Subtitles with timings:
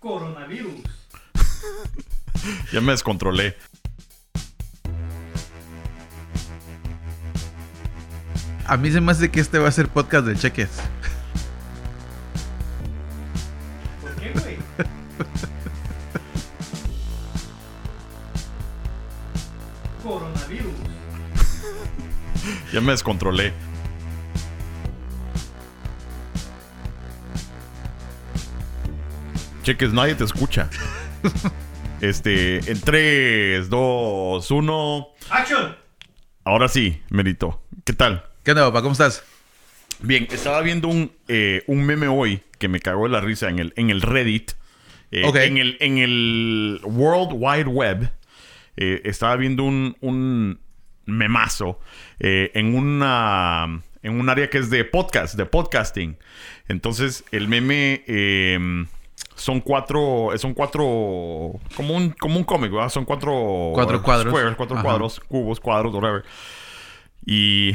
[0.00, 0.80] Coronavirus.
[2.72, 3.54] Ya me descontrolé.
[8.66, 10.70] A mí se me hace que este va a ser podcast de cheques.
[14.00, 14.56] ¿Por qué, güey?
[20.02, 20.72] Coronavirus.
[22.72, 23.52] Ya me descontrolé.
[29.70, 30.68] Cheques, nadie te escucha.
[32.00, 35.08] Este, en 3, 2, 1.
[35.30, 35.76] ¡Action!
[36.42, 37.62] Ahora sí, Merito.
[37.84, 38.24] ¿Qué tal?
[38.42, 38.82] ¿Qué onda, papá?
[38.82, 39.22] ¿Cómo estás?
[40.00, 43.60] Bien, estaba viendo un, eh, un meme hoy que me cagó de la risa en
[43.60, 44.52] el, en el Reddit.
[45.12, 45.36] Eh, Ok.
[45.36, 48.10] en, el, en el World Wide Web.
[48.76, 50.58] eh, estaba viendo un, un
[51.06, 51.78] memazo
[52.18, 56.16] eh, en una en un área que es de podcast, de podcasting.
[56.66, 58.86] Entonces, el meme eh,
[59.40, 60.82] son cuatro, son cuatro,
[61.74, 62.90] como un, como un cómic, ¿verdad?
[62.90, 64.30] Son cuatro, Cuatro cuadros.
[64.32, 64.84] squares, cuatro Ajá.
[64.84, 66.24] cuadros, cubos, cuadros, whatever.
[67.24, 67.74] Y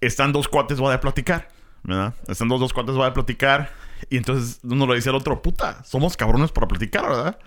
[0.00, 1.48] están dos cuates, va a platicar,
[1.82, 2.14] ¿verdad?
[2.28, 3.70] Están dos, dos cuates, va a platicar.
[4.10, 7.38] Y entonces uno le dice al otro, puta, somos cabrones para platicar, ¿verdad?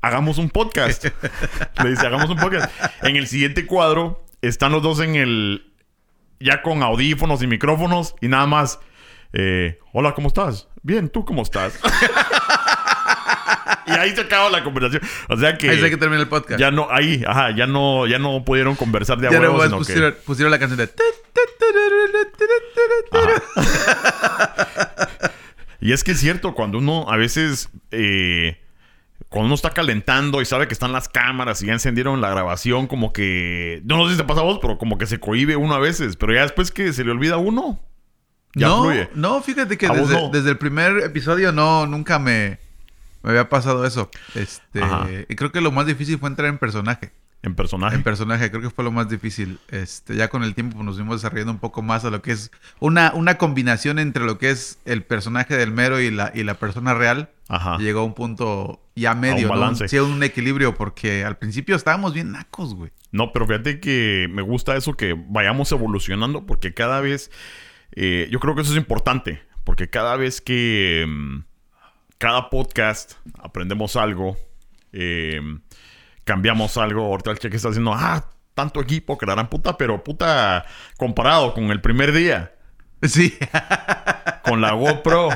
[0.00, 1.04] Hagamos un podcast.
[1.84, 2.72] le dice, hagamos un podcast.
[3.02, 5.68] En el siguiente cuadro están los dos en el...
[6.40, 8.80] Ya con audífonos y micrófonos y nada más...
[9.32, 10.66] eh, Hola, ¿cómo estás?
[10.82, 11.78] Bien, ¿tú cómo estás?
[13.86, 15.02] y ahí se acaba la conversación.
[15.28, 15.70] O sea que...
[15.70, 16.58] Ahí sé que termina el podcast.
[16.60, 19.66] Ya no, ahí, ajá, ya no, ya no pudieron conversar de a Ya huevo, nomás
[19.68, 20.88] sino que- pusieron, pusieron la canción de...
[25.80, 28.60] Y es que es cierto, cuando uno a veces, eh,
[29.28, 32.86] cuando uno está calentando y sabe que están las cámaras y ya encendieron la grabación,
[32.86, 35.56] como que, no, no sé si te pasa a vos, pero como que se cohibe
[35.56, 37.80] uno a veces, pero ya después que se le olvida a uno,
[38.54, 39.08] ya no, fluye.
[39.14, 39.88] no, fíjate que
[40.32, 42.60] desde el primer episodio no, nunca me,
[43.22, 44.10] me había pasado eso.
[44.34, 45.08] Este, Ajá.
[45.28, 47.12] y creo que lo más difícil fue entrar en personaje.
[47.44, 47.96] En personaje.
[47.96, 49.58] En personaje, creo que fue lo más difícil.
[49.68, 52.30] Este, ya con el tiempo pues, nos fuimos desarrollando un poco más a lo que
[52.30, 56.44] es una, una combinación entre lo que es el personaje del mero y la, y
[56.44, 57.30] la persona real.
[57.48, 57.78] Ajá.
[57.78, 59.54] Llegó a un punto ya medio, ¿no?
[59.54, 59.88] balance.
[59.88, 62.92] Sí, a un equilibrio, porque al principio estábamos bien nacos, güey.
[63.10, 67.32] No, pero fíjate que me gusta eso que vayamos evolucionando porque cada vez,
[67.96, 71.40] eh, yo creo que eso es importante, porque cada vez que mm,
[72.22, 74.36] cada podcast aprendemos algo,
[74.92, 75.40] eh,
[76.22, 80.04] cambiamos algo, ahorita el cheque está diciendo, ah, tanto equipo que la gran puta, pero
[80.04, 80.64] puta,
[80.96, 82.54] comparado con el primer día,
[83.02, 83.36] Sí.
[84.44, 85.30] con la GoPro,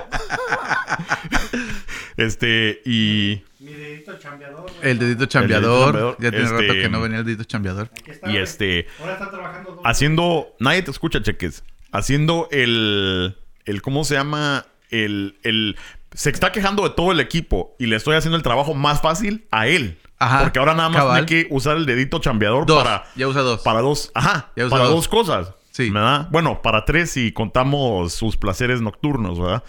[2.17, 3.43] este, y...
[3.59, 4.71] Mi dedito chambeador.
[4.81, 5.87] El dedito chambeador.
[5.87, 7.91] chambeador, Ya tiene este, rato que no venía el dedito chambeador.
[7.99, 8.87] Aquí está, y este...
[9.01, 9.81] Ahora está trabajando dos.
[9.85, 10.55] haciendo.
[10.61, 11.65] Nadie te escucha, cheques.
[11.91, 13.37] Haciendo el.
[13.65, 14.67] el ¿Cómo se llama?
[14.91, 15.77] El, el.
[16.17, 19.47] Se está quejando de todo el equipo y le estoy haciendo el trabajo más fácil
[19.51, 19.99] a él.
[20.19, 21.27] Ajá, Porque ahora nada más cabal.
[21.27, 22.83] tiene que usar el dedito chambeador Dos.
[22.83, 23.05] para.
[23.17, 23.61] Ya usa dos.
[23.61, 24.11] Para dos.
[24.15, 24.51] Ajá.
[24.57, 24.95] Ya usa Para dos.
[24.95, 25.53] dos cosas.
[25.73, 25.91] Sí.
[25.91, 26.29] ¿Verdad?
[26.31, 29.63] Bueno, para tres si contamos sus placeres nocturnos, ¿verdad?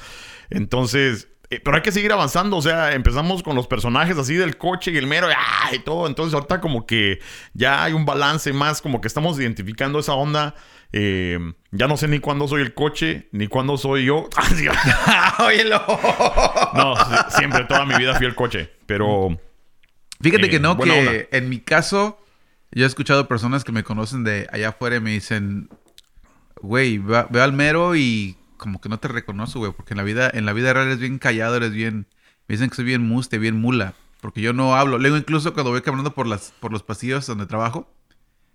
[0.50, 1.28] Entonces.
[1.50, 4.92] eh, pero hay que seguir avanzando, o sea, empezamos con los personajes así del coche
[4.92, 5.70] y el mero ¡ah!
[5.74, 6.08] y todo.
[6.08, 7.20] Entonces, ahorita como que
[7.54, 10.56] ya hay un balance más, como que estamos identificando esa onda.
[10.94, 11.38] Eh,
[11.72, 14.30] ya no sé ni cuándo soy el coche, ni cuándo soy yo.
[15.40, 15.82] Óyelo.
[16.74, 18.72] no, si- siempre, toda mi vida fui el coche.
[18.86, 19.38] Pero
[20.22, 21.12] Fíjate Eh, que no, que onda.
[21.32, 22.20] en mi caso,
[22.72, 25.70] yo he escuchado personas que me conocen de allá afuera y me dicen,
[26.62, 30.04] güey, ve- veo al mero y como que no te reconozco, güey, porque en la
[30.04, 32.08] vida, en la vida real eres bien callado, eres bien,
[32.48, 34.98] me dicen que soy bien muste, bien mula, porque yo no hablo.
[34.98, 37.88] Luego incluso cuando voy caminando por las, por los pasillos donde trabajo,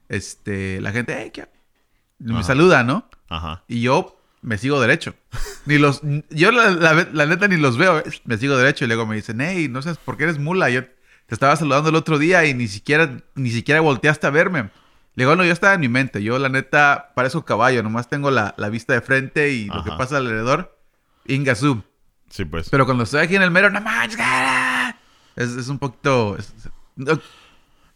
[0.09, 1.47] este, la gente, hey, ¿qué?
[2.22, 2.42] Me Ajá.
[2.44, 3.08] saluda, ¿no?
[3.28, 3.62] Ajá.
[3.68, 5.14] Y yo me sigo derecho.
[5.66, 6.00] Ni los,
[6.30, 9.40] yo la, la- la neta ni los veo, me sigo derecho y luego me dicen,
[9.40, 10.68] hey, no sabes por qué eres mula.
[10.70, 10.90] Yo te
[11.34, 14.70] estaba saludando el otro día y ni siquiera, ni siquiera volteaste a verme.
[15.14, 16.22] Le digo, no, yo estaba en mi mente.
[16.22, 17.82] Yo, la neta, parezco caballo.
[17.82, 20.76] Nomás tengo la, la vista de frente y lo que pasa alrededor,
[21.26, 21.82] Ingasú.
[22.30, 22.70] Sí, pues.
[22.70, 24.96] Pero cuando estoy aquí en el mero, no manches, cara".
[25.36, 26.36] es, es un poquito...
[26.38, 26.54] es-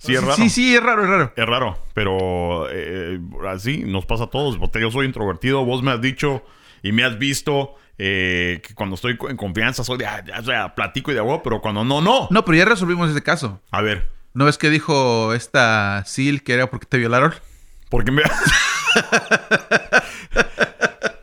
[0.06, 0.36] sí, es raro.
[0.36, 1.32] Sí, sí, es raro, es raro.
[1.36, 4.56] Es raro, pero eh, así nos pasa a todos.
[4.58, 6.42] Porque yo soy introvertido, vos me has dicho
[6.82, 11.10] y me has visto eh, que cuando estoy en confianza soy de, ah, ya, platico
[11.10, 12.28] y de agua, pero cuando no, no.
[12.30, 13.60] No, pero ya resolvimos ese caso.
[13.70, 17.32] A ver, ¿No ves que dijo esta Sil que era porque te violaron?
[17.88, 18.22] porque me...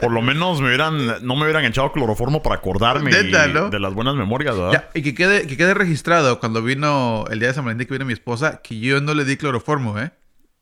[0.04, 3.70] Por lo menos me hubieran, no me hubieran echado cloroformo para acordarme y- Neta, ¿no?
[3.70, 4.72] de las buenas memorias, ¿verdad?
[4.72, 7.94] Ya, y que quede, que quede registrado cuando vino el día de San Valentín que
[7.94, 10.12] vino mi esposa, que yo no le di cloroformo, ¿eh?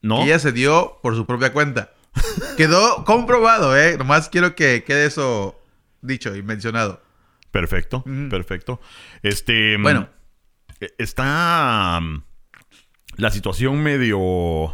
[0.01, 0.17] ¿No?
[0.17, 1.91] Que ella se dio por su propia cuenta.
[2.57, 3.97] Quedó comprobado, ¿eh?
[3.97, 5.59] Nomás quiero que quede eso
[6.01, 7.01] dicho y mencionado.
[7.51, 8.79] Perfecto, perfecto.
[9.23, 9.77] Este.
[9.77, 10.09] Bueno,
[10.79, 12.23] eh, está mm,
[13.17, 14.73] la situación medio,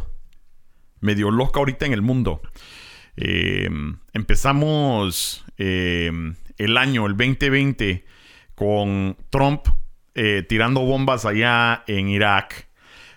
[1.00, 2.40] medio loca ahorita en el mundo.
[3.20, 3.68] Eh,
[4.12, 6.10] empezamos eh,
[6.56, 8.04] el año, el 2020,
[8.54, 9.66] con Trump
[10.14, 12.68] eh, tirando bombas allá en Irak.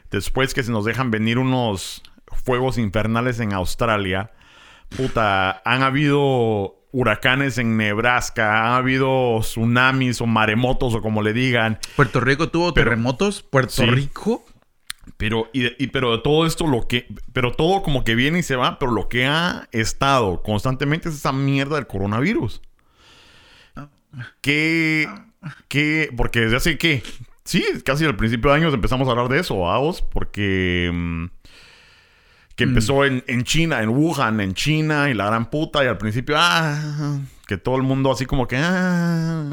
[0.10, 2.04] Después que se nos dejan venir unos
[2.44, 4.32] fuegos infernales en Australia.
[4.96, 11.80] Puta, han habido huracanes en Nebraska, han habido tsunamis o maremotos o como le digan.
[11.96, 13.42] Puerto Rico tuvo terremotos.
[13.44, 13.86] Puerto Sí.
[13.86, 14.46] Rico.
[15.18, 17.08] Pero, y, y- pero todo esto, lo que.
[17.34, 18.78] Pero todo como que viene y se va.
[18.80, 22.62] Pero lo que ha estado constantemente es esa mierda del coronavirus.
[24.42, 25.08] Que.
[25.68, 26.10] Que.
[26.16, 27.04] Porque desde hace que.
[27.44, 30.02] Sí, casi al principio de años empezamos a hablar de eso, vamos.
[30.02, 30.90] Porque.
[30.94, 31.26] mm,
[32.56, 35.98] que empezó en, en China, en Wuhan, en China, y la gran puta, y al
[35.98, 37.20] principio, ah,
[37.52, 39.44] que todo el mundo así como que, ah,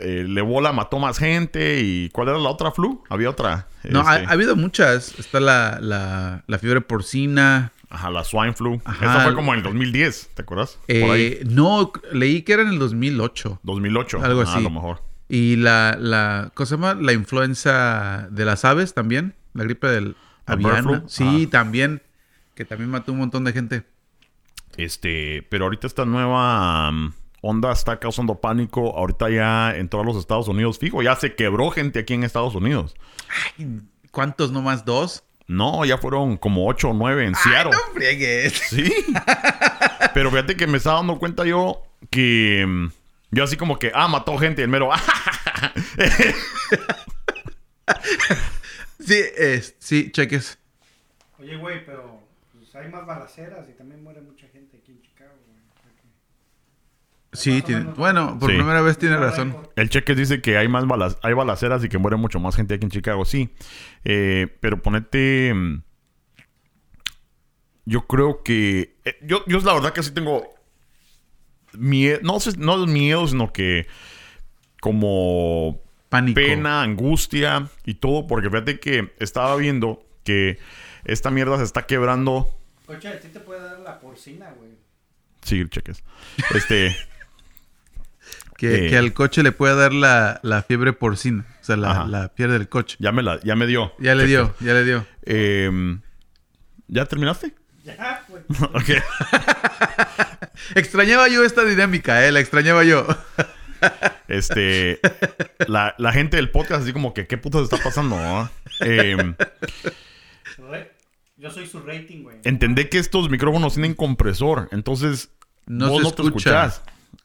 [0.00, 3.04] eh, le bola, mató más gente, y ¿cuál era la otra flu?
[3.10, 3.68] Había otra.
[3.84, 5.18] No, ha, este, ha habido muchas.
[5.18, 7.72] Está la, la, la fiebre porcina.
[7.90, 8.80] Ajá, la swine flu.
[8.86, 9.04] Ajá.
[9.04, 10.78] Esa fue como en el 2010, ¿te acuerdas?
[10.86, 11.22] Por ahí.
[11.38, 13.60] Eh, no, leí que era en el 2008.
[13.62, 14.24] 2008.
[14.24, 14.56] algo Ah, así.
[14.56, 15.02] A lo mejor.
[15.28, 16.94] Y la, la, ¿cómo se llama?
[16.94, 19.34] La influenza de las aves también.
[19.52, 20.16] La gripe del
[20.46, 21.04] ¿La bird aviana.
[21.08, 21.50] Sí, Ah.
[21.50, 22.00] también.
[22.54, 23.82] Que también mató un montón de gente.
[24.76, 28.96] Este, pero ahorita esta nueva mm, onda está causando pánico.
[28.96, 32.54] Ahorita ya en todos los Estados Unidos, fijo, ya se quebró gente aquí en Estados
[32.54, 32.94] Unidos.
[34.10, 34.84] ¿Cuántos nomás?
[34.84, 35.24] ¿Dos?
[35.48, 37.70] No, ya fueron como 8 o 9 en Seattle.
[37.72, 38.52] no friegues.
[38.52, 38.92] Sí.
[40.14, 42.88] Pero fíjate que me estaba dando cuenta yo que mm,
[43.30, 44.90] yo así como que, ah, mató gente, y el mero,
[48.98, 50.58] Sí, es, sí, cheques.
[51.38, 52.25] Oye, güey, pero
[52.76, 55.58] hay más balaceras y también muere mucha gente aquí en Chicago, güey.
[55.58, 57.96] O sea que- Sí, tiene- menos.
[57.96, 58.56] bueno, por Sí.
[58.56, 59.56] primera vez tiene razón.
[59.76, 62.74] El cheque dice que hay más balas, hay balaceras y que muere mucho más gente
[62.74, 63.50] aquí en Chicago, sí.
[64.04, 65.52] Eh, pero ponete.
[65.54, 65.82] mm,
[67.88, 68.96] Yo creo que.
[69.04, 70.44] eh, yo, yo la verdad que sí tengo.
[71.72, 72.18] Miedo.
[72.22, 73.86] No sé, no es miedo, sino que.
[74.80, 76.34] Como Pánico.
[76.34, 78.26] pena, angustia y todo.
[78.26, 80.58] Porque fíjate que estaba viendo que
[81.04, 82.48] esta mierda se está quebrando.
[82.86, 84.70] Coche, a ti te puede dar la porcina, güey.
[85.42, 86.02] Sí, cheques.
[86.54, 86.96] Este.
[88.56, 88.88] Que, Eh.
[88.90, 91.44] que al coche le puede dar la, la fiebre porcina.
[91.60, 92.96] O sea, la, la fiebre del coche.
[92.98, 93.92] ya me la, ya me dio.
[93.98, 94.28] Ya le Cheques.
[94.58, 95.06] dio, ya le dio.
[95.26, 96.00] Em,
[96.88, 97.54] ¿Ya terminaste?
[97.84, 98.42] Ya, güey.
[98.72, 99.02] ok.
[100.74, 103.06] Extrañaba yo esta dinámica, eh, la extrañaba yo.
[104.26, 105.00] Este,
[105.68, 108.16] la, la gente del podcast así como que, ¿qué putas está pasando?
[108.16, 108.50] no?
[111.46, 112.38] Em, Yo soy su rating, güey.
[112.44, 115.30] entendé que estos micrófonos tienen compresor, entonces
[115.66, 116.82] No vos se no te escuchás.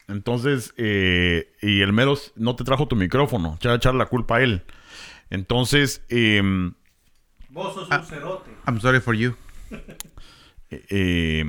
[0.08, 4.42] Entonces, eh, y el mero no te trajo tu micrófono, ya echar la culpa a
[4.42, 4.62] él.
[5.30, 6.74] Entonces, em,
[7.48, 7.98] Vos sos Ah.
[8.00, 8.50] un cerote.
[8.66, 9.34] I'm sorry for you.
[10.70, 11.44] eh,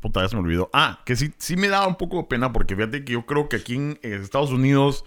[0.00, 0.70] puta, ya se me olvidó.
[0.72, 3.48] Ah, que sí, sí me daba un poco de pena porque fíjate que yo creo
[3.48, 5.04] que aquí en Estados Unidos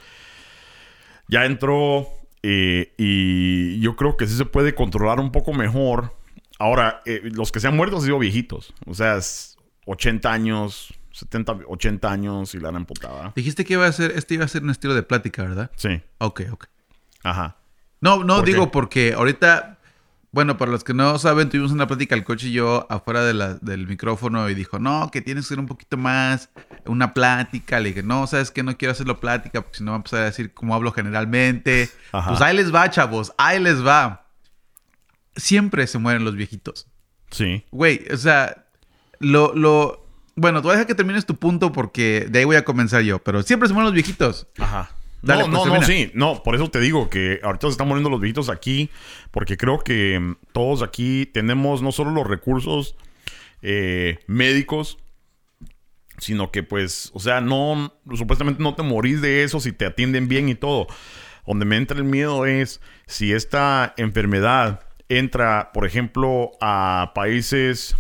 [1.27, 2.07] ya entró
[2.43, 6.15] eh, y yo creo que sí se puede controlar un poco mejor.
[6.61, 8.73] Ahora, eh, los que se han muerto han sido viejitos.
[8.85, 13.33] O sea, es 80 años, 70, 80 años y la han putada.
[13.35, 15.71] Dijiste que iba a ser, este iba a ser un estilo de plática, ¿verdad?
[15.75, 16.65] Sí, Ok, ok.
[17.23, 17.57] ajá.
[17.99, 18.71] No, no ¿Por digo qué?
[18.71, 19.77] porque ahorita,
[20.31, 23.33] bueno, para los que no saben, tuvimos una plática el coche y yo afuera de
[23.35, 26.49] la- del micrófono y dijo, no, que tienes que ser un poquito más,
[26.85, 27.79] una plática.
[27.79, 30.21] Le dije, no, sabes que no quiero hacerlo plática porque si no va a empezar
[30.21, 31.89] a decir cómo hablo generalmente.
[32.11, 32.29] Ajá.
[32.29, 34.25] Pues ahí les va, chavos, ahí les va.
[35.35, 36.87] Siempre se mueren los viejitos.
[37.29, 37.63] Sí.
[37.71, 38.65] Güey, o sea,
[39.19, 43.01] lo, lo, bueno, tú deja que termines tu punto porque de ahí voy a comenzar
[43.03, 44.47] yo, pero siempre se mueren los viejitos.
[44.57, 44.91] Ajá.
[45.21, 45.85] Dale, no, pues, no, no, termina.
[45.85, 46.11] sí.
[46.15, 48.89] No, por eso te digo que ahorita se están muriendo los viejitos aquí.
[49.29, 52.95] Porque creo que mm, todos aquí tenemos no solo los recursos
[53.61, 54.97] eh, médicos,
[56.17, 60.27] sino que pues, o sea, no, supuestamente no te morís de eso si te atienden
[60.27, 60.87] bien y todo.
[61.45, 64.81] Donde me entra el miedo es si esta enfermedad
[65.17, 67.95] entra, por ejemplo, a países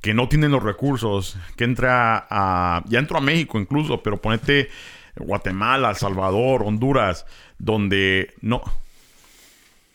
[0.00, 4.68] que no tienen los recursos, que entra a, ya entró a México incluso, pero ponete
[5.16, 7.26] Guatemala, El Salvador, Honduras,
[7.58, 8.62] donde no.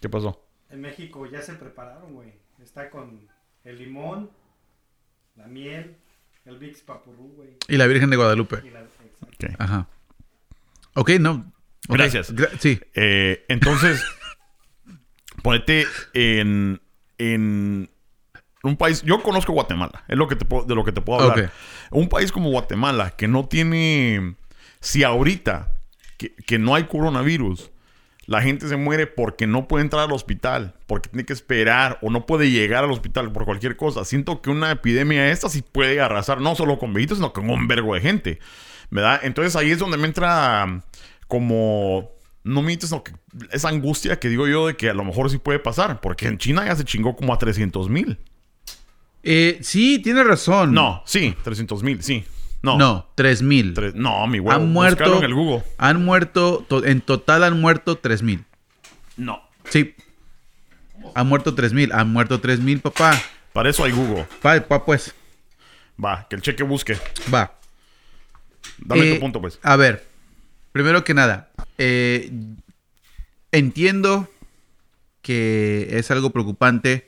[0.01, 0.43] ¿Qué pasó?
[0.69, 2.33] En México ya se prepararon, güey.
[2.61, 3.27] Está con
[3.63, 4.29] el limón,
[5.35, 5.95] la miel,
[6.45, 7.49] el Vicks Papurú, güey.
[7.67, 8.61] Y la Virgen de Guadalupe.
[8.65, 8.81] Y la...
[8.81, 9.27] exacto.
[9.27, 9.55] Ok.
[9.59, 9.87] Ajá.
[10.95, 11.51] Ok, no.
[11.87, 12.33] Gracias.
[12.35, 12.79] gra- sí.
[12.95, 14.03] Eh, entonces,
[15.41, 16.81] ponete en,
[17.17, 17.89] en
[18.63, 19.01] un país.
[19.03, 21.37] Yo conozco Guatemala, es lo que te puedo- de lo que te puedo hablar.
[21.91, 24.35] Un país como Guatemala que no tiene.
[24.79, 25.73] Si ahorita
[26.17, 27.71] que, que no hay coronavirus,
[28.27, 32.09] la gente se muere porque no puede entrar al hospital, porque tiene que esperar o
[32.09, 34.05] no puede llegar al hospital por cualquier cosa.
[34.05, 37.67] Siento que una epidemia esta sí puede arrasar no solo con viejitos, sino con un
[37.67, 38.39] vergo de gente,
[38.89, 39.19] ¿verdad?
[39.23, 40.83] Entonces ahí es donde me entra
[41.27, 42.11] como
[42.43, 43.13] no mientes, sino que
[43.51, 46.37] esa angustia que digo yo de que a lo mejor sí puede pasar, porque en
[46.37, 48.17] China ya se chingó como a 300 mil.
[49.23, 50.73] Eh, sí, tiene razón.
[50.73, 52.23] No, sí, 300 mil, sí.
[52.63, 53.73] No, No, 3000.
[53.73, 54.51] Tres- no, mi huevo.
[54.59, 55.17] Han muerto.
[55.17, 55.63] en el Google.
[55.79, 56.63] Han muerto.
[56.67, 58.45] to- en total han muerto 3000.
[59.17, 59.41] No.
[59.69, 59.95] Sí.
[61.15, 61.91] Han muerto 3000.
[61.91, 63.19] Han muerto 3000, papá.
[63.53, 64.27] Para eso hay Google.
[64.45, 65.13] Va, pues.
[66.03, 66.97] Va, que el cheque busque.
[67.33, 67.57] Va.
[68.77, 69.59] Dame Eh, tu punto, pues.
[69.63, 70.07] A ver,
[70.71, 71.49] primero que nada,
[71.83, 72.31] eh,
[73.51, 74.29] entiendo
[75.23, 77.07] que es algo preocupante.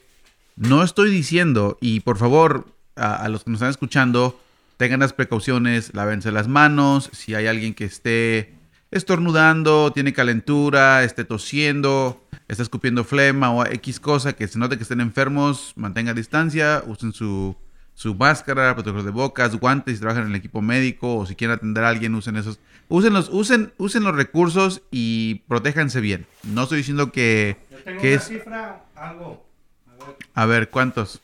[0.56, 2.66] No estoy diciendo, y por favor,
[2.96, 4.42] a, los que nos están escuchando,
[4.78, 7.12] tengan las precauciones, lávense las manos.
[7.14, 8.56] Si hay alguien que esté
[8.90, 14.84] estornudando, tiene calentura, esté tosiendo, está escupiendo flema o X cosa, que se note que
[14.84, 17.56] estén enfermos, mantengan distancia, usen su,
[17.96, 21.56] su máscara, protector de bocas, guantes si trabajan en el equipo médico o si quieren
[21.58, 22.60] atender a alguien, usen esos.
[22.90, 26.26] Usen los, usen, usen los recursos y protéjanse bien.
[26.44, 28.24] No estoy diciendo que, Yo tengo que una es...
[28.28, 29.46] cifra, algo.
[29.88, 30.16] A ver.
[30.34, 31.22] A ver, ¿cuántos?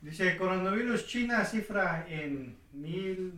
[0.00, 3.32] Dice, coronavirus China cifra en mil,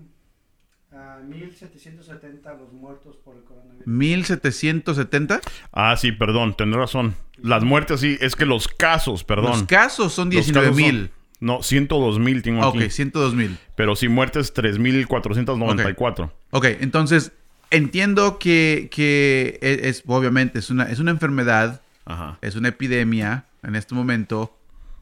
[0.92, 3.86] ah, 1770 los muertos por el coronavirus.
[3.86, 5.40] ¿1770?
[5.72, 7.14] Ah, sí, perdón, tendré razón.
[7.42, 9.50] Las muertes, sí, es que los casos, perdón.
[9.52, 11.00] Los casos son Los 19 casos mil.
[11.08, 12.90] son- No, 102 mil tengo Ok, aquí.
[12.90, 13.58] 102 mil.
[13.74, 16.30] Pero sí, muertes 3.494.
[16.50, 17.32] Ok, entonces
[17.70, 22.38] entiendo que, que es, es- obviamente es una, es una enfermedad, Ajá.
[22.42, 24.56] es una epidemia en este momento.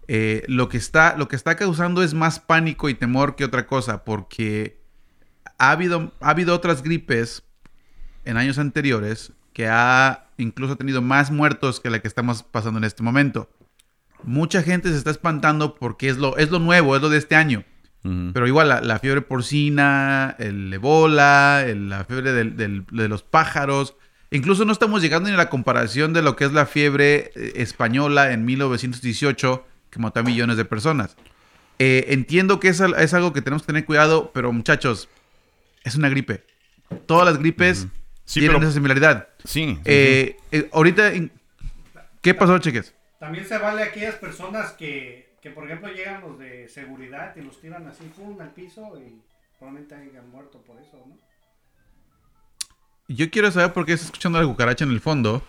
[0.07, 3.67] Eh, lo, que está, lo que está causando es más pánico y temor que otra
[3.67, 4.79] cosa, porque
[5.59, 7.43] ha habido, ha habido otras gripes
[8.25, 12.85] en años anteriores que ha incluso tenido más muertos que la que estamos pasando en
[12.85, 13.51] este momento.
[14.25, 17.35] Mucha gente se está espantando porque es lo, es lo nuevo, es lo de este
[17.37, 17.65] año.
[18.33, 23.23] Pero igual la, la fiebre porcina, el ebola, el- la fiebre del- del- de los
[23.23, 23.97] pájaros.
[24.31, 27.53] Incluso no estamos llegando ni a la comparación de lo que es la fiebre eh,
[27.57, 31.17] española en 1918, que mató a millones de personas.
[31.79, 35.09] Eh, entiendo que es, al- es algo que tenemos que tener cuidado, pero muchachos,
[35.85, 36.45] es una gripe.
[37.05, 37.89] Todas las gripes
[38.25, 39.29] Sí, tienen pero- esa similaridad.
[39.45, 39.67] Sí.
[39.67, 39.81] sí, sí.
[39.85, 40.37] Eh,
[40.73, 41.13] ahorita,
[42.23, 42.95] ¿qué pasó, cheques?
[43.19, 47.41] También se vale a aquellas personas que, que, por ejemplo, llegan los de seguridad y
[47.43, 49.21] los tiran así, pum, al piso y
[49.59, 51.17] probablemente hayan muerto por eso, ¿no?
[53.09, 55.43] Yo quiero saber por qué está escuchando la cucaracha en el fondo.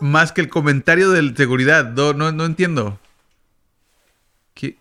[0.00, 1.86] Más que el comentario de seguridad.
[1.92, 3.00] No, no, no entiendo.
[4.52, 4.76] ¿Qué?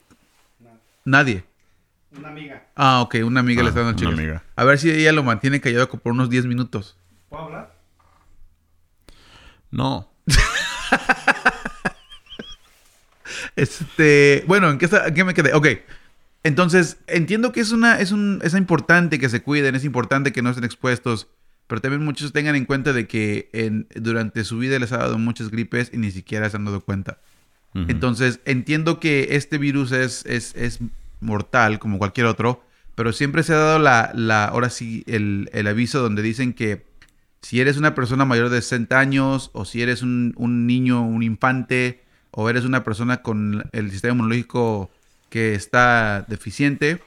[0.60, 0.70] No.
[1.06, 1.46] Nadie.
[2.18, 2.68] Una amiga.
[2.76, 4.14] Ah, ok, una amiga le Ah, está dando una chicas.
[4.20, 4.44] amiga.
[4.58, 6.98] A ver si ella lo mantiene callado por unos 10 minutos.
[7.30, 7.74] ¿Puedo hablar?
[9.72, 10.12] No.
[13.56, 15.54] Este, bueno, ¿en qué, está- en qué me quedé?
[15.54, 15.68] Ok.
[16.44, 20.42] Entonces, entiendo que es una, es un, es importante que se cuiden, es importante que
[20.44, 21.28] no estén expuestos,
[21.68, 25.18] pero también muchos tengan en cuenta de que en, durante su vida les ha dado
[25.18, 27.20] muchas gripes y ni siquiera se han dado cuenta.
[27.90, 30.80] Entonces, entiendo que este virus es, es, es
[31.20, 32.64] mortal como cualquier otro,
[32.96, 36.86] pero siempre se ha dado la, la ahora sí, el, el aviso donde dicen que
[37.46, 40.34] si eres una persona mayor de 60 años, o si eres un,
[40.66, 44.90] niño, un infante, o eres una persona con el sistema inmunológico
[45.30, 47.04] que está deficiente,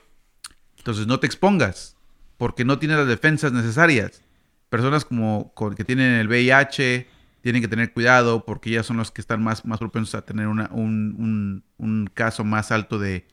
[0.76, 1.96] entonces no te expongas,
[2.36, 4.22] porque no tienes las defensas necesarias.
[4.70, 7.08] Personas como que tienen el VIH
[7.40, 10.46] tienen que tener cuidado porque ellas son los que están más, más propensos a tener
[10.46, 13.26] un, un- un caso más alto de-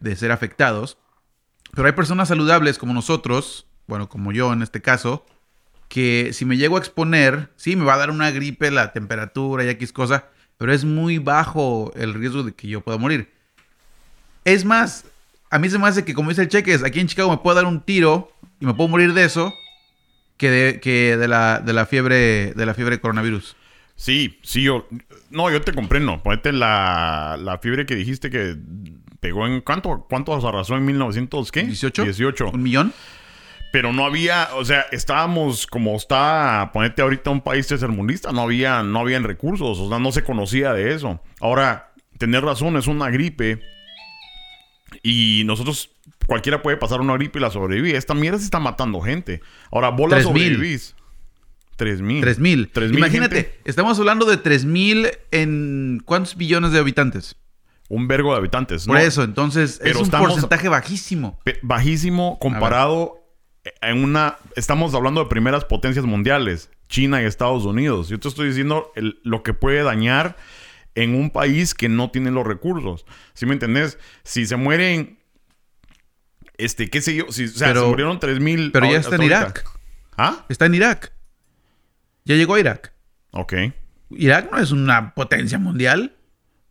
[0.00, 0.96] de ser afectados.
[1.74, 5.26] Pero hay personas saludables como nosotros, bueno, como yo en este caso,
[5.88, 9.64] que si me llego a exponer, sí, me va a dar una gripe, la temperatura
[9.64, 10.26] y X cosa,
[10.58, 13.32] pero es muy bajo el riesgo de que yo pueda morir.
[14.44, 15.04] Es más,
[15.50, 17.56] a mí se me hace que, como dice el Cheques, aquí en Chicago me puedo
[17.56, 19.54] dar un tiro y me puedo morir de eso
[20.36, 23.56] que de, que de, la, de la fiebre de la fiebre coronavirus.
[23.96, 24.86] Sí, sí, yo.
[25.30, 26.22] No, yo te comprendo.
[26.22, 28.56] Ponete la, la fiebre que dijiste que
[29.20, 29.60] pegó en.
[29.60, 31.50] ¿Cuánto, cuánto arrasó en 1900?
[31.50, 31.64] ¿Qué?
[31.64, 32.04] 18.
[32.04, 32.50] 18.
[32.50, 32.92] ¿Un millón?
[33.72, 38.82] Pero no había, o sea, estábamos como está, ponete ahorita un país tercermundista, no había,
[38.82, 41.20] no habían recursos, o sea, no se conocía de eso.
[41.40, 43.60] Ahora, tener razón, es una gripe
[45.02, 45.90] y nosotros,
[46.26, 47.96] cualquiera puede pasar una gripe y la sobrevive.
[47.96, 49.40] Esta mierda se está matando gente.
[49.70, 50.94] Ahora, vos la Tres sobrevivís.
[51.76, 52.20] Tres mil.
[52.22, 52.70] 3 mil.
[52.72, 53.60] Tres mil Imagínate, gente.
[53.64, 57.36] estamos hablando de 3 mil en cuántos billones de habitantes.
[57.88, 58.86] Un vergo de habitantes.
[58.86, 59.00] Por ¿no?
[59.00, 61.38] eso, entonces es un estamos- porcentaje bajísimo.
[61.62, 63.17] Bajísimo comparado
[63.80, 68.08] en una estamos hablando de primeras potencias mundiales China y Estados Unidos.
[68.08, 70.36] Yo te estoy diciendo el- lo que puede dañar
[70.94, 73.04] en un país que no tiene los recursos.
[73.34, 73.98] ¿Sí me entendés?
[74.24, 75.18] Si se mueren,
[76.56, 78.72] este, qué sé yo, si, o sea, Pero- se murieron 3 mil.
[78.72, 79.64] Pero ya está en Irak.
[80.16, 80.44] ¿Ah?
[80.48, 81.12] Está en Irak.
[82.24, 82.92] Ya llegó a Irak.
[83.30, 83.54] Ok.
[84.10, 86.16] Irak no es una potencia mundial.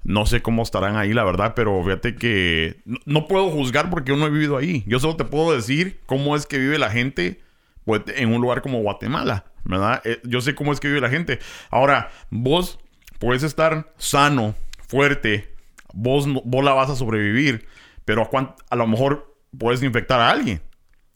[0.08, 4.12] No sé cómo estarán ahí, la verdad, pero fíjate que no, no puedo juzgar porque
[4.12, 4.86] yo no he vivido ahí.
[4.88, 7.42] Yo solo te puedo decir cómo es que vive la gente
[7.84, 10.02] pues, en un lugar como Guatemala, ¿verdad?
[10.06, 11.40] Eh, yo sé cómo es que vive la gente.
[11.70, 12.80] Ahora, vos
[13.20, 14.56] puedes estar sano,
[14.88, 15.54] fuerte,
[15.94, 17.68] vos, vos la vas a sobrevivir,
[18.06, 20.62] pero a, a lo mejor puedes infectar a alguien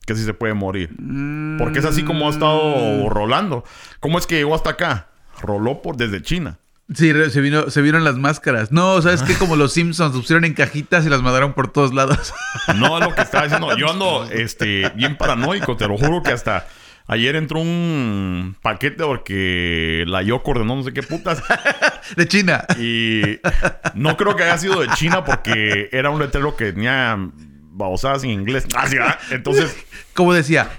[0.05, 0.89] que sí se puede morir.
[1.57, 3.63] Porque es así como ha estado rolando.
[4.01, 5.07] ¿Cómo es que llegó hasta acá?
[5.41, 6.59] Roló por desde China.
[6.93, 8.71] Sí, se, vino, se vieron las máscaras.
[8.71, 9.35] No, ¿sabes qué?
[9.35, 12.33] Como los Simpsons, pusieron en cajitas y las mandaron por todos lados.
[12.75, 13.77] No es lo que estaba diciendo.
[13.77, 16.67] Yo ando este, bien paranoico, te lo juro que hasta
[17.07, 21.41] ayer entró un paquete porque la Yoko ordenó no sé qué putas.
[22.15, 22.65] De China.
[22.77, 23.39] Y
[23.93, 27.17] no creo que haya sido de China porque era un letrero que tenía
[27.71, 28.65] babosadas en inglés.
[28.75, 29.17] Ah.
[29.29, 29.75] Entonces,
[30.13, 30.69] Como decía.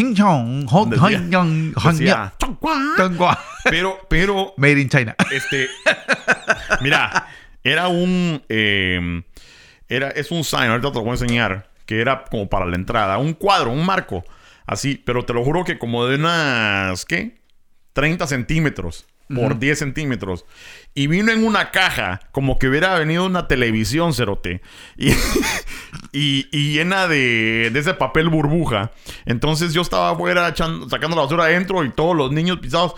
[0.00, 2.56] "Hing chong, hong- Decía- hong- yong, hong- decía, yong,
[2.96, 3.38] tongua".
[3.64, 5.14] pero, pero Made in China.
[5.30, 5.68] Este.
[6.80, 7.26] mira,
[7.62, 8.42] era un.
[8.48, 9.22] eh,
[9.88, 11.68] era, es un sign, ahorita te lo voy a enseñar.
[11.86, 13.18] Que era como para la entrada.
[13.18, 14.24] Un cuadro, un marco.
[14.64, 17.04] Así, pero te lo juro que como de unas.
[17.04, 17.40] ¿Qué?
[17.94, 19.04] 30 centímetros
[19.34, 20.44] por 10 centímetros.
[20.94, 24.60] Y vino en una caja, como que hubiera venido una televisión, cerote.
[24.96, 25.10] Y,
[26.12, 28.90] y, y llena de, de ese papel burbuja.
[29.26, 32.94] Entonces yo estaba afuera echando- sacando la basura adentro y todos los niños pisados